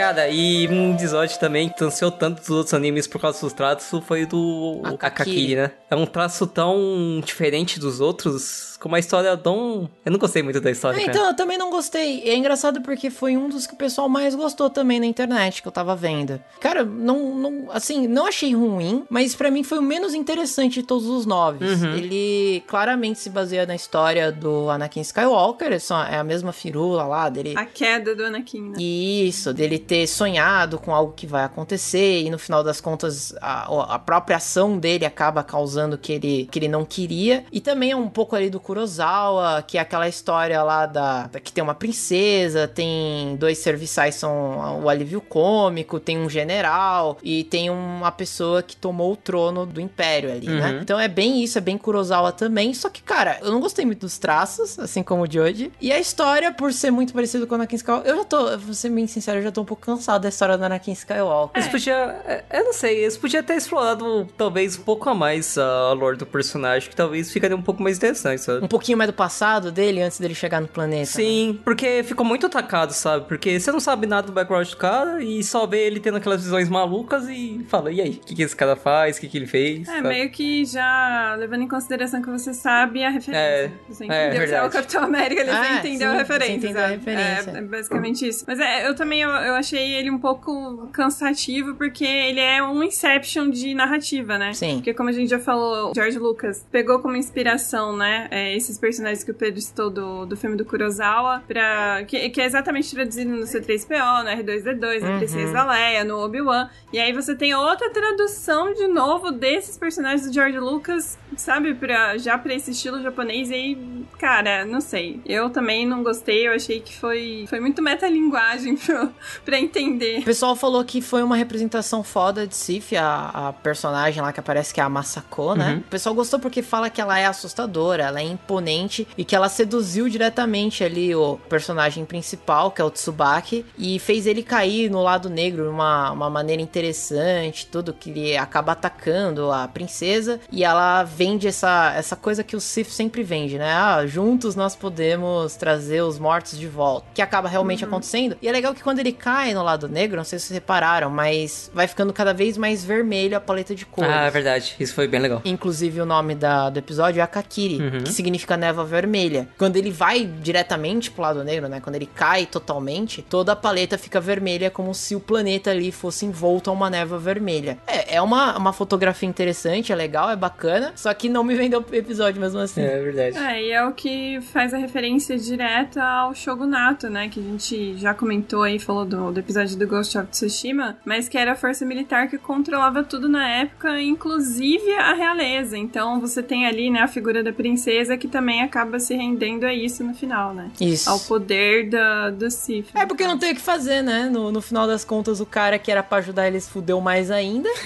[0.00, 4.02] Cara, e um episódio também que ansiou tanto dos outros animes por causa dos traços
[4.06, 5.56] foi o do Akakiri.
[5.56, 5.70] Né?
[5.90, 9.90] É um traço tão diferente dos outros, com uma história tão...
[10.04, 11.10] Eu não gostei muito da história, cara.
[11.10, 12.22] então, eu também não gostei.
[12.22, 15.68] É engraçado porque foi um dos que o pessoal mais gostou também na internet, que
[15.68, 16.40] eu tava vendo.
[16.60, 20.86] Cara, não, não assim, não achei ruim, mas pra mim foi o menos interessante de
[20.86, 21.62] todos os nove.
[21.66, 21.94] Uhum.
[21.96, 27.02] Ele claramente se baseia na história do Anakin Skywalker, é só- é a mesma firula
[27.04, 27.52] lá dele.
[27.56, 28.76] A queda do Anakin, né?
[28.80, 33.64] Isso, dele ter sonhado com algo que vai acontecer e no final das contas a,
[33.94, 37.44] a própria ação dele acaba causando que ele, que ele não queria.
[37.50, 41.40] E também é um pouco ali do Kurosawa, que é aquela história lá da, da-
[41.40, 47.42] que tem uma princesa, tem dois serviçais são o alívio cômico, tem um general e
[47.42, 50.70] tem uma pessoa que tomou o trono do império ali, né?
[50.70, 50.78] Uhum.
[50.82, 54.02] Então é bem isso, é bem Kurosawa também, só que cara, eu não gostei muito
[54.02, 55.72] dos traços, assim como o Joji.
[55.80, 58.72] E a história, por ser muito parecido com o Anakin Skywalker, eu já tô, vou
[58.74, 61.60] ser bem sincero, eu já tô um pouco cansado da história do Anakin Skywalker.
[61.60, 61.98] Eles podiam.
[62.26, 66.16] é, Eu não sei, eles podiam ter explorado talvez um pouco a mais a lore
[66.16, 68.64] do personagem, que talvez ficaria um pouco mais interessante, sabe?
[68.64, 71.06] Um pouquinho mais do passado dele, antes dele chegar no planeta.
[71.06, 73.26] Sim, porque ficou muito atacado, sabe?
[73.26, 76.42] Porque você não sabe nada do background do cara e só vê ele tendo aquelas
[76.42, 79.38] visões malucas e fala, e aí, o que, que esse cara faz, o que, que
[79.38, 79.88] ele fez?
[79.88, 80.08] É, sabe?
[80.08, 83.40] meio que já levando em consideração que você sabe a referência.
[83.40, 84.70] É, você é, entendeu que é o.
[84.70, 86.54] Capitão América, ele Ah, já entendeu sim, a você referência.
[86.56, 87.50] entendeu a referência.
[87.50, 88.44] É, é basicamente isso.
[88.46, 92.82] Mas é, eu também eu, eu achei ele um pouco cansativo, porque ele é um
[92.82, 94.52] Inception de narrativa, né?
[94.52, 94.76] Sim.
[94.76, 99.22] Porque como a gente já falou, George Lucas pegou como inspiração, né, é, esses personagens
[99.22, 103.30] que o Pedro citou do, do filme do Kurosawa, pra, que, que é exatamente traduzido
[103.30, 105.18] no C3PO, no R2D2, na Uhum.
[105.18, 106.68] Princesa Leia, no Obi-Wan.
[106.92, 112.16] E aí você tem outra tradução de novo desses personagens do George Lucas, sabe, pra,
[112.18, 113.50] já pra esse estilo japonês.
[113.50, 113.78] E aí,
[114.18, 115.20] cara, não sei.
[115.26, 119.10] Eu também não gostei, eu achei que foi, foi muito metalinguagem pro,
[119.44, 120.20] pra entender.
[120.20, 124.40] O pessoal falou que foi uma representação foda de Sif, a, a personagem lá que
[124.40, 125.72] aparece que é a Masako, né?
[125.72, 125.78] Uhum.
[125.78, 129.48] O pessoal gostou porque fala que ela é assustadora, ela é imponente e que ela
[129.48, 135.02] seduziu diretamente ali o personagem principal, que é o Tsubaki, e fez ele cair no
[135.02, 140.64] lado negro de uma, uma maneira interessante, tudo que ele acaba atacando a princesa e
[140.64, 143.72] ela vende essa, essa coisa que o Sif sempre vende, né?
[143.72, 148.36] Ah, juntos nós podemos trazer os mortos de volta, que acaba realmente acontecendo.
[148.40, 151.10] E é legal que quando ele cai no lado negro, não sei se vocês repararam,
[151.10, 154.10] mas vai ficando cada vez mais vermelho a paleta de cores.
[154.10, 154.74] Ah, é verdade.
[154.78, 155.40] Isso foi bem legal.
[155.44, 158.04] Inclusive, o nome da, do episódio é Akakiri, Uhum.
[158.04, 159.48] que significa névoa vermelha.
[159.58, 161.80] Quando ele vai diretamente pro lado negro, né?
[161.80, 166.26] Quando ele cai totalmente, toda a paleta fica vermelha, como se o planeta ali fosse
[166.26, 167.78] envolto a uma névoa vermelha.
[167.86, 171.84] É, é uma, uma fotografia interessante, é legal, é bacana, só que não me vendeu
[171.90, 172.82] o episódio mesmo assim.
[172.82, 173.38] É verdade.
[173.38, 177.28] É, e é o que faz a referência direta ao Shogunato, né?
[177.28, 181.28] Que a gente já comentou aí, falou do, do episódio do Ghost of Tsushima, mas
[181.28, 185.76] que era a força militar que controlava tudo na época, inclusive a realeza.
[185.76, 189.72] Então você tem ali, né, a figura da princesa que também acaba se rendendo a
[189.74, 190.70] isso no final, né?
[190.80, 191.08] Isso.
[191.08, 192.90] Ao poder da, do Sif.
[192.94, 194.28] É porque não tem o que fazer, né?
[194.30, 197.68] No, no final das contas, o cara que era pra ajudar eles fudeu mais ainda.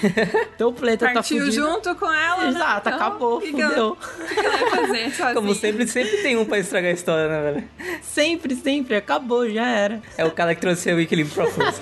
[0.55, 1.51] Então o planeta tá Partiu fudido.
[1.65, 2.43] junto com ela.
[2.43, 2.49] né?
[2.49, 3.91] Exato, Então, acabou, que fudeu.
[3.91, 3.95] O
[4.27, 5.33] que que ela ia fazer sozinha?
[5.33, 7.99] Como sempre, sempre tem um pra estragar a história, né, velho?
[8.01, 10.01] Sempre, sempre, acabou, já era.
[10.17, 11.79] É o cara que trouxe o equilíbrio Brussels.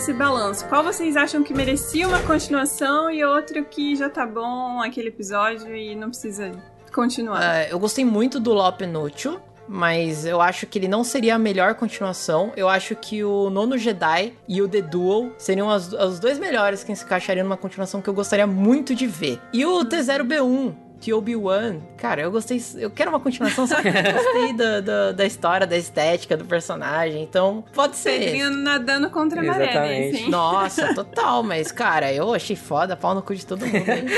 [0.00, 4.80] Esse balanço, qual vocês acham que merecia uma continuação e outro que já tá bom
[4.80, 6.52] aquele episódio e não precisa
[6.90, 7.38] continuar?
[7.42, 9.38] Ah, eu gostei muito do Lop Inútil,
[9.68, 12.50] mas eu acho que ele não seria a melhor continuação.
[12.56, 16.82] Eu acho que o Nono Jedi e o The Duel seriam as- os dois melhores
[16.82, 19.38] que se encaixariam numa continuação que eu gostaria muito de ver.
[19.52, 22.62] E o T0B1, que Obi-Wan, cara, eu gostei.
[22.76, 26.44] Eu quero uma continuação, só que eu gostei da, da, da história, da estética do
[26.44, 27.22] personagem.
[27.22, 28.18] Então, pode ser.
[28.18, 29.70] Pedrinho nadando contra a maré, né?
[29.70, 30.16] Exatamente.
[30.16, 30.30] Assim.
[30.30, 33.76] Nossa, total, mas, cara, eu achei foda, pau no cu de todo mundo.
[33.76, 34.04] hein?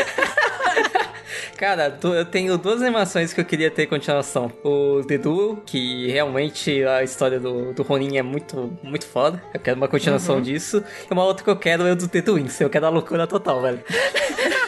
[1.56, 4.50] Cara, eu tenho duas animações que eu queria ter continuação.
[4.64, 9.40] O The Duel, que realmente a história do, do Ronin é muito, muito foda.
[9.54, 10.42] Eu quero uma continuação Uhum.
[10.42, 10.82] disso.
[11.08, 12.60] E uma outra que eu quero é o do The Twins.
[12.60, 13.80] Eu quero a loucura total, velho.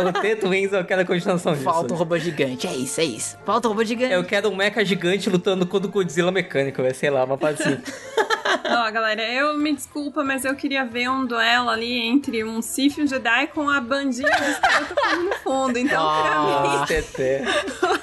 [0.00, 1.64] o Twins eu quero a continuação disso.
[1.64, 3.38] Falta um robô gigante, é isso, é isso.
[3.44, 4.12] Falta um robô gigante.
[4.12, 6.82] Eu quero um mecha gigante lutando contra o Godzilla mecânico.
[6.94, 7.78] Sei lá, uma parte assim.
[8.64, 12.98] Ó, galera, eu me desculpa, mas eu queria ver um duelo ali entre um Sith
[12.98, 15.78] e um Jedi com a bandinha caras tocando no fundo.
[15.78, 17.44] Então, pra mim, Nossa, Teté.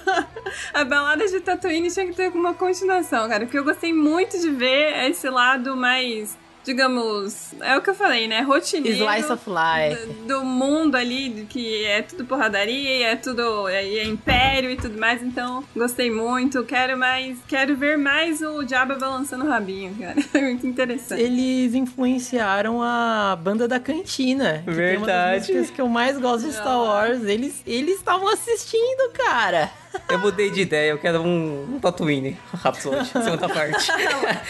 [0.73, 3.45] a balada de Tatooine tinha que ter uma continuação, cara.
[3.45, 6.37] Porque eu gostei muito de ver esse lado mais,
[6.70, 8.41] digamos, é o que eu falei, né?
[8.41, 8.95] Rotineiro.
[8.95, 10.05] Slice of life.
[10.05, 14.95] Do, do mundo ali, que é tudo porradaria, é tudo é, é império e tudo
[14.99, 15.24] mais.
[15.24, 16.63] Então, gostei muito.
[16.63, 20.15] Quero mais, quero ver mais o Diabo balançando o rabinho, cara.
[20.39, 21.22] É muito interessante.
[21.22, 24.63] Eles influenciaram a banda da cantina.
[24.65, 25.39] que tem uma das Verdade.
[25.39, 27.24] músicas que eu mais gosto de Star Wars.
[27.24, 29.72] Eles eles estavam assistindo, cara.
[30.09, 32.37] Eu mudei de ideia, eu quero um, um Tatooine.
[32.53, 33.87] Rhapsody, segunda parte.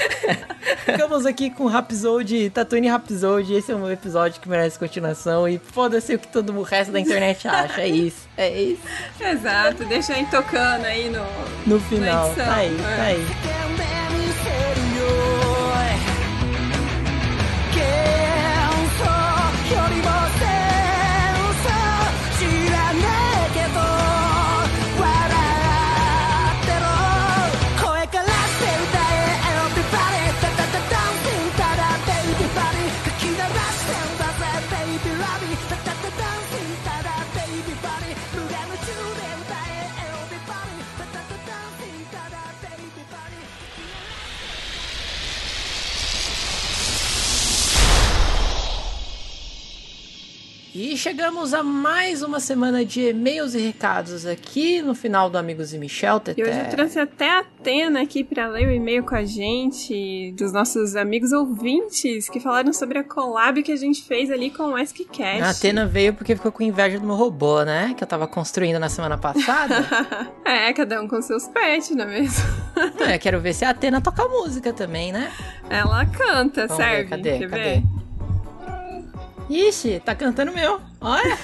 [0.86, 3.56] Ficamos aqui com Rhapsody, Tatooine Rhapsody.
[3.56, 5.48] Esse é um episódio que merece continuação.
[5.48, 7.82] E foda-se o que todo o resto da internet acha.
[7.82, 8.28] É isso.
[8.38, 8.82] É isso.
[9.20, 11.26] Exato, deixa aí tocando aí no.
[11.68, 12.28] No final.
[12.28, 12.96] edição, Tá aí, é.
[12.96, 13.89] tá aí.
[50.74, 55.74] 'E chegamos a mais uma semana de e-mails e recados aqui no final do Amigos
[55.74, 56.40] e Michel, Teté.
[56.40, 60.32] E hoje eu trouxe até a Atena aqui pra ler o e-mail com a gente,
[60.38, 64.64] dos nossos amigos ouvintes, que falaram sobre a collab que a gente fez ali com
[64.70, 65.42] o Askcast.
[65.42, 67.96] A Atena veio porque ficou com inveja do meu robô, né?
[67.98, 69.76] Que eu tava construindo na semana passada.
[70.46, 72.44] é, cada um com seus pets, não é mesmo?
[73.00, 75.32] é, quero ver se a Atena toca música também, né?
[75.68, 77.10] Ela canta, Vamos ver, serve.
[77.10, 77.64] cadê, Quer cadê?
[77.64, 77.84] ver?
[79.50, 80.80] Ixi, tá cantando meu.
[81.02, 81.38] Olha.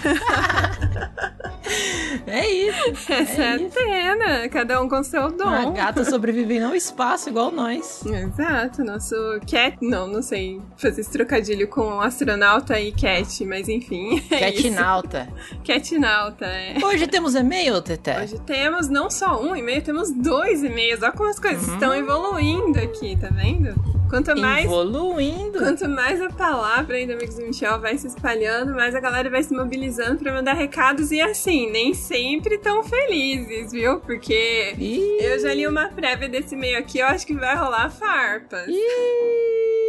[2.27, 2.85] é isso.
[3.11, 5.45] Essa é, a Atena, cada um com seu dom.
[5.45, 8.03] Uma gata sobrevivendo ao espaço, igual nós.
[8.05, 9.15] Exato, nosso
[9.49, 9.77] cat.
[9.81, 14.21] Não, não sei fazer esse trocadilho com astronauta e cat, mas enfim.
[14.35, 15.27] É Catnauta.
[15.37, 15.59] isso.
[15.65, 16.75] Catnauta, é.
[16.83, 18.21] Hoje temos e-mail, Teté.
[18.23, 21.01] Hoje temos não só um e-mail, temos dois e-mails.
[21.01, 21.73] Olha como as coisas Uhum.
[21.73, 23.73] estão evoluindo aqui, tá vendo?
[24.09, 24.65] Quanto mais.
[24.65, 25.57] Evoluindo.
[25.59, 29.43] Quanto mais a palavra do Amigos do Michel vai se espalhando, mais a galera vai
[29.45, 33.99] se mobilizando pra mandar recados e assim, nem sempre tão felizes, viu?
[34.01, 35.17] Porque Ih.
[35.21, 38.67] eu já li uma prévia desse e-mail aqui, eu acho que vai rolar farpas.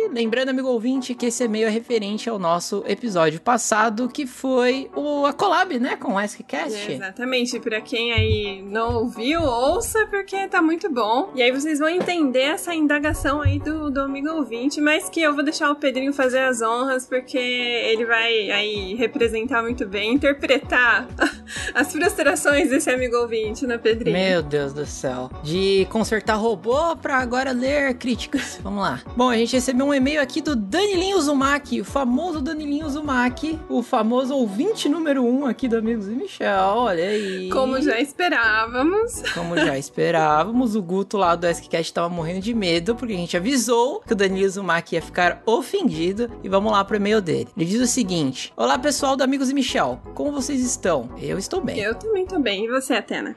[0.06, 4.88] E lembrando, amigo ouvinte, que esse e-mail é referente ao nosso episódio passado, que foi
[4.94, 6.92] o, a collab, né, com o Askcast.
[6.92, 11.30] Exatamente, pra quem aí não ouviu, ouça porque tá muito bom.
[11.34, 15.34] E aí vocês vão entender essa indagação aí do, do amigo ouvinte, mas que eu
[15.34, 21.08] vou deixar o Pedrinho fazer as honras, porque ele vai aí representar muito bem, interpretar
[21.74, 24.16] as frustrações desse amigo ouvinte, né, Pedrinho?
[24.16, 25.30] Meu Deus do céu.
[25.42, 28.60] De consertar robô pra agora ler críticas.
[28.62, 29.00] Vamos lá.
[29.16, 33.82] Bom, a gente recebeu um e-mail aqui do Danilinho Uzumaki, o famoso Danilinho Uzumaki, o
[33.82, 36.58] famoso ouvinte número um aqui do Amigos e Michel.
[36.74, 37.48] Olha aí.
[37.50, 39.22] Como já esperávamos.
[39.34, 43.36] Como já esperávamos, o Guto lá do Askcast tava morrendo de medo, porque a gente
[43.36, 46.30] avisou que o Danilo Uzumaki ia ficar ofendido.
[46.42, 47.48] E vamos lá pro e-mail dele.
[47.56, 51.10] Ele diz o seguinte: Olá pessoal do Amigos e Michel, como vocês estão?
[51.20, 51.78] Eu estou bem.
[51.78, 52.64] Eu também tô bem.
[52.64, 53.36] E você, Atena?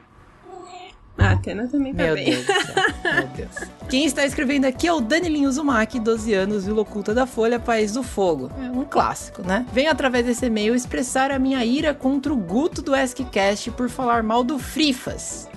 [1.20, 2.26] A Atena também tá Meu bem.
[2.32, 2.76] Deus do céu,
[3.14, 3.70] meu Deus.
[3.90, 7.92] Quem está escrevendo aqui é o Danilinho Uzumaki, 12 anos, Vila Oculta da Folha, País
[7.92, 8.50] do Fogo.
[8.58, 9.66] É um clássico, né?
[9.74, 14.24] Venho através desse e-mail expressar a minha ira contra o Guto do Askcast por falar
[14.24, 15.49] mal do Frifas.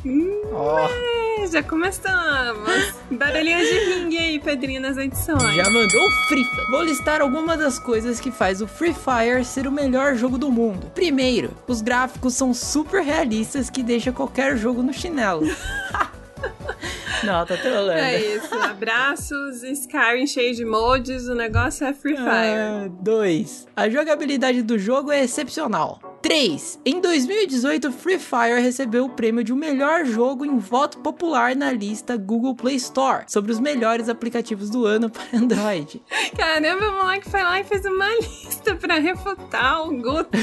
[0.53, 0.89] Ó,
[1.39, 2.95] É, já começamos.
[3.11, 5.55] Barulhinho de ringue aí, Pedrinho, nas edições.
[5.55, 6.71] já mandou o Frifa.
[6.71, 10.51] Vou listar algumas das coisas que faz o Free Fire ser o melhor jogo do
[10.51, 10.91] mundo.
[10.95, 15.43] Primeiro, os gráficos são super realistas que deixa qualquer jogo no chinelo.
[17.25, 17.93] Não, tá trolando.
[17.93, 18.53] É isso.
[18.55, 22.91] Abraços, Skyrim cheio de mods, o negócio é Free Fire.
[23.01, 23.69] 2.
[23.77, 26.01] A jogabilidade do jogo é excepcional.
[26.21, 26.81] 3.
[26.85, 31.73] Em 2018, Free Fire recebeu o prêmio de o melhor jogo em voto popular na
[31.73, 36.03] lista Google Play Store sobre os melhores aplicativos do ano para Android.
[36.37, 40.39] Caramba, o moleque foi lá e fez uma lista pra refutar o Guto.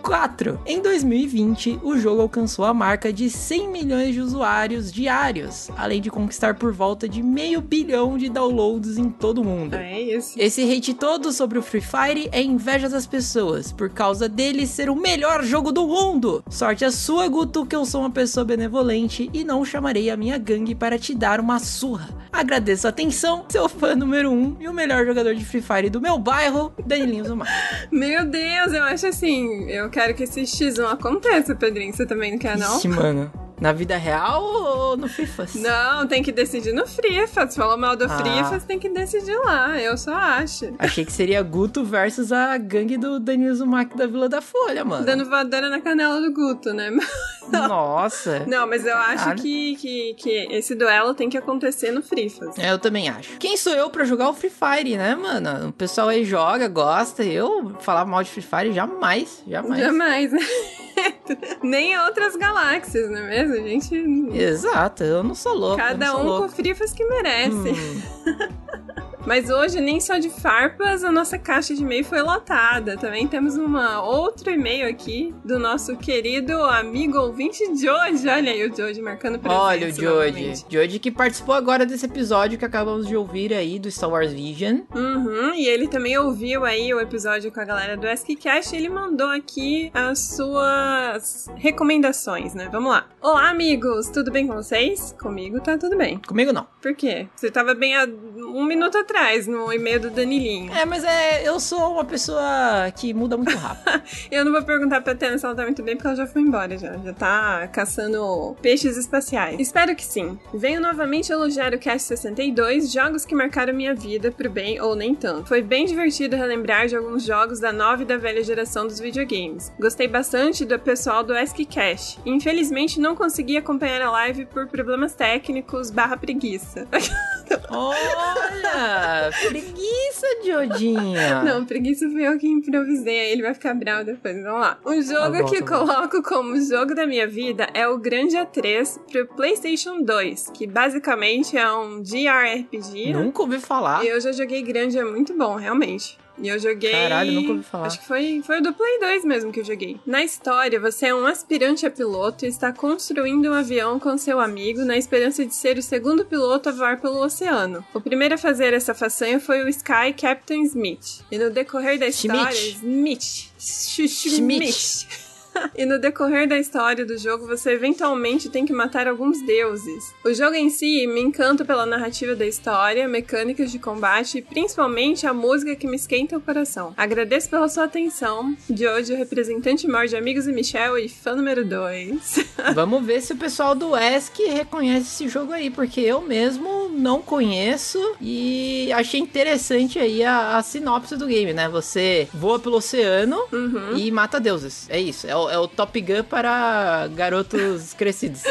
[0.00, 0.60] 4.
[0.66, 6.10] Em 2020, o jogo alcançou a marca de 100 milhões de usuários diários, além de
[6.10, 9.74] conquistar por volta de meio bilhão de downloads em todo o mundo.
[9.74, 10.34] É isso.
[10.38, 14.88] Esse hate todo sobre o Free Fire é inveja das pessoas, por causa dele ser
[14.88, 16.42] o melhor jogo do mundo.
[16.48, 20.38] Sorte a sua, Guto, que eu sou uma pessoa benevolente e não chamarei a minha
[20.38, 22.08] gangue para te dar uma surra.
[22.32, 25.90] Agradeço a atenção, seu fã número 1 um, e o melhor jogador de Free Fire
[25.90, 27.48] do meu bairro, Danilinho Zumar.
[27.90, 29.68] Meu Deus, eu acho assim.
[29.68, 31.92] Eu quero que esse X1 aconteça, Pedrinho.
[31.92, 32.78] Você também não quer, não?
[32.78, 33.30] Ixi, mano.
[33.60, 35.54] Na vida real ou no FIFAs?
[35.54, 37.54] Não, tem que decidir no FRIFAS.
[37.54, 38.08] Falou mal do Ah.
[38.18, 39.78] FRIFAs, tem que decidir lá.
[39.78, 40.72] Eu só acho.
[40.78, 45.04] Achei que seria Guto versus a gangue do Danilo Zumak da Vila da Folha, mano.
[45.04, 46.90] Dando voadora na canela do Guto, né?
[47.50, 48.44] Nossa.
[48.46, 52.58] Não, mas eu acho que, que, que esse duelo tem que acontecer no FRIFAS.
[52.58, 53.36] É, eu também acho.
[53.38, 55.68] Quem sou eu pra jogar o Free Fire, né, mano?
[55.68, 57.22] O pessoal aí joga, gosta.
[57.24, 59.80] Eu falar mal de Free Fire jamais, jamais.
[59.80, 60.40] Jamais, né?
[61.62, 63.54] Nem outras galáxias, não é mesmo?
[63.54, 63.94] A gente.
[64.34, 65.76] Exato, eu não sou louco.
[65.76, 66.48] Cada um sou com louco.
[66.50, 67.50] frifas que merece.
[67.52, 69.00] Hum.
[69.26, 72.96] Mas hoje, nem só de farpas, a nossa caixa de e-mail foi lotada.
[72.96, 78.28] Também temos uma outro e-mail aqui do nosso querido amigo ouvinte Joji.
[78.28, 79.62] Olha aí o Joji marcando presença.
[79.62, 80.64] Olha o Joji.
[80.68, 84.80] Joji que participou agora desse episódio que acabamos de ouvir aí do Star Wars Vision.
[84.94, 88.88] Uhum, e ele também ouviu aí o episódio com a galera do Askcast e ele
[88.88, 92.68] mandou aqui as suas recomendações, né?
[92.72, 93.06] Vamos lá.
[93.20, 94.08] Olá, amigos!
[94.08, 95.14] Tudo bem com vocês?
[95.20, 96.18] Comigo tá tudo bem.
[96.26, 96.66] Comigo não.
[96.80, 97.28] Por quê?
[97.36, 99.09] Você tava bem há um minuto atrás
[99.46, 100.72] no e-mail do Danilinho.
[100.72, 104.02] É, mas é, eu sou uma pessoa que muda muito rápido.
[104.30, 106.42] Eu não vou perguntar pra Tena se ela tá muito bem, porque ela já foi
[106.42, 106.96] embora já.
[106.98, 109.60] Já tá caçando peixes espaciais.
[109.60, 110.38] Espero que sim.
[110.54, 115.14] Venho novamente elogiar o Cast 62, jogos que marcaram minha vida, pro bem ou nem
[115.14, 115.48] tanto.
[115.48, 119.72] Foi bem divertido relembrar de alguns jogos da nova e da velha geração dos videogames.
[119.78, 122.18] Gostei bastante do pessoal do Askcast.
[122.24, 126.86] Infelizmente não consegui acompanhar a live por problemas técnicos barra preguiça.
[127.68, 128.99] Olha,
[129.48, 131.42] preguiça, Diodinha.
[131.42, 134.42] Não, preguiça foi eu que improvisei, aí ele vai ficar bravo depois.
[134.42, 134.78] Vamos lá.
[134.84, 139.00] O jogo bom, que tá coloco como jogo da minha vida é o Grande A3
[139.10, 143.12] pro PlayStation 2, que basicamente é um JRPG.
[143.12, 144.04] Nunca ouvi falar.
[144.04, 146.19] Eu já joguei Grande, é muito bom, realmente.
[146.40, 146.90] E eu joguei.
[146.90, 147.86] Caralho, nunca ouvi falar.
[147.86, 149.98] Acho que foi, foi o do Play 2 mesmo que eu joguei.
[150.06, 154.40] Na história, você é um aspirante a piloto e está construindo um avião com seu
[154.40, 157.84] amigo na esperança de ser o segundo piloto a voar pelo oceano.
[157.92, 161.22] O primeiro a fazer essa façanha foi o Sky Captain Smith.
[161.30, 162.50] E no decorrer da história.
[162.52, 163.50] Smith.
[163.58, 165.29] Smith.
[165.76, 170.12] E no decorrer da história do jogo, você eventualmente tem que matar alguns deuses.
[170.24, 175.26] O jogo em si me encanta pela narrativa da história, mecânicas de combate e principalmente
[175.26, 176.94] a música que me esquenta o coração.
[176.96, 178.56] Agradeço pela sua atenção.
[178.68, 182.46] De hoje, o representante maior de Amigos e Michel e fã número 2.
[182.74, 187.20] Vamos ver se o pessoal do ESC reconhece esse jogo aí, porque eu mesmo não
[187.22, 191.68] conheço e achei interessante aí a, a sinopse do game, né?
[191.68, 193.96] Você voa pelo oceano Uhum.
[193.96, 194.86] e mata deuses.
[194.88, 195.26] É isso.
[195.26, 198.42] É o, é o Top Gun para garotos crescidos.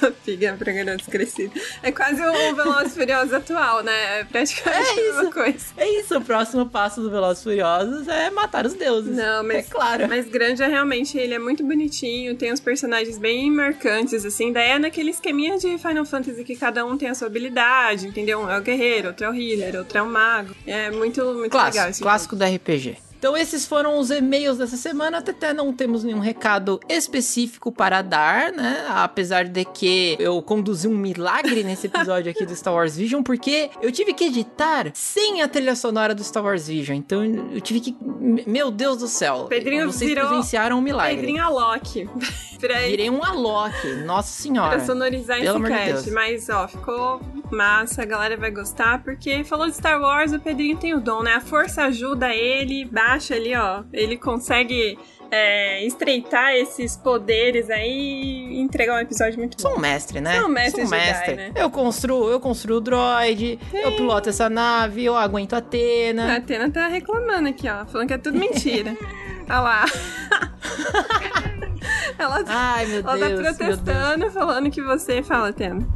[0.00, 1.60] Top Gun pra garotos crescidos.
[1.82, 4.20] É quase o Velozes Furiosos atual, né?
[4.20, 5.66] É praticamente É a mesma coisa.
[5.76, 9.16] É isso, o próximo passo do Velozes Furiosos é matar os deuses.
[9.16, 10.08] Não, mas, É claro.
[10.08, 14.70] mas Grande é realmente, ele é muito bonitinho, tem uns personagens bem marcantes, assim, daí
[14.70, 18.40] é naquele esqueminha de Final Fantasy que cada um tem a sua habilidade, entendeu?
[18.40, 20.54] Um é o guerreiro, outro é o healer, outro é o mago.
[20.66, 23.07] É muito, muito legal Clássico, esse clássico do RPG.
[23.18, 28.52] Então esses foram os e-mails dessa semana, até não temos nenhum recado específico para dar,
[28.52, 28.86] né?
[28.88, 33.70] Apesar de que eu conduzi um milagre nesse episódio aqui do Star Wars Vision, porque
[33.82, 36.96] eu tive que editar sem a trilha sonora do Star Wars Vision.
[36.96, 37.96] Então eu tive que...
[38.46, 39.46] Meu Deus do céu.
[39.48, 41.16] Pedrinho Vocês virou presenciaram um milagre.
[41.16, 42.08] Pedrinho Alok.
[42.58, 44.76] Virei um Alok, nossa senhora.
[44.76, 45.92] pra sonorizar Pelo esse de cast.
[45.92, 46.06] Deus.
[46.08, 47.20] Mas, ó, ficou
[47.52, 51.22] massa, a galera vai gostar, porque falou de Star Wars, o Pedrinho tem o dom,
[51.22, 51.34] né?
[51.34, 53.82] A força ajuda ele, baixa ali, ó.
[53.92, 54.98] Ele consegue
[55.30, 59.78] é, estreitar esses poderes aí e entregar um episódio muito Sou bom.
[59.78, 60.38] um mestre, né?
[60.38, 61.36] Sou um mestre Sou um Jedi, mestre.
[61.36, 61.52] né?
[61.54, 66.36] Eu construo, eu construo o droid, eu piloto essa nave, eu aguento a A Atena.
[66.36, 68.96] Atena tá reclamando aqui, ó, falando que é tudo mentira.
[69.48, 69.84] Olha lá.
[72.18, 73.56] ela Ai, meu ela Deus, tá meu Deus.
[73.56, 75.22] protestando, falando que você.
[75.22, 75.86] Fala, Atena.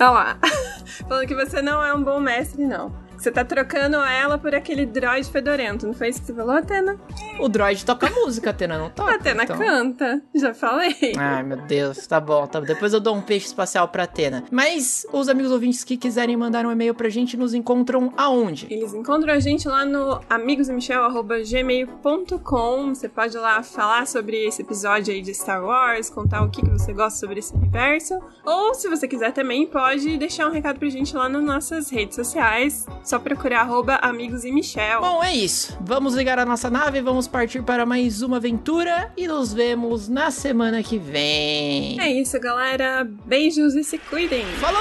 [0.00, 0.38] Olha lá.
[1.08, 2.92] falando que você não é um bom mestre, não.
[3.20, 6.98] Você tá trocando ela por aquele droid fedorento, não foi isso que você falou, Atena?
[7.38, 9.12] O droid toca música, Atena não toca?
[9.12, 9.58] A Atena então.
[9.58, 10.96] canta, já falei.
[11.18, 12.60] Ai, meu Deus, tá bom, tá.
[12.60, 14.44] Depois eu dou um peixe espacial pra Atena.
[14.50, 18.66] Mas os amigos ouvintes que quiserem mandar um e-mail pra gente nos encontram aonde?
[18.70, 22.94] Eles encontram a gente lá no amigosemichel.gmail.com.
[22.94, 26.70] Você pode lá falar sobre esse episódio aí de Star Wars, contar o que, que
[26.70, 28.18] você gosta sobre esse universo.
[28.46, 32.16] Ou, se você quiser também, pode deixar um recado pra gente lá nas nossas redes
[32.16, 32.86] sociais.
[33.10, 35.00] Só procurar arroba amigos e Michel.
[35.00, 35.76] Bom, é isso.
[35.80, 40.30] Vamos ligar a nossa nave, vamos partir para mais uma aventura e nos vemos na
[40.30, 42.00] semana que vem.
[42.00, 43.04] É isso, galera.
[43.26, 44.44] Beijos e se cuidem.
[44.60, 44.80] Falou!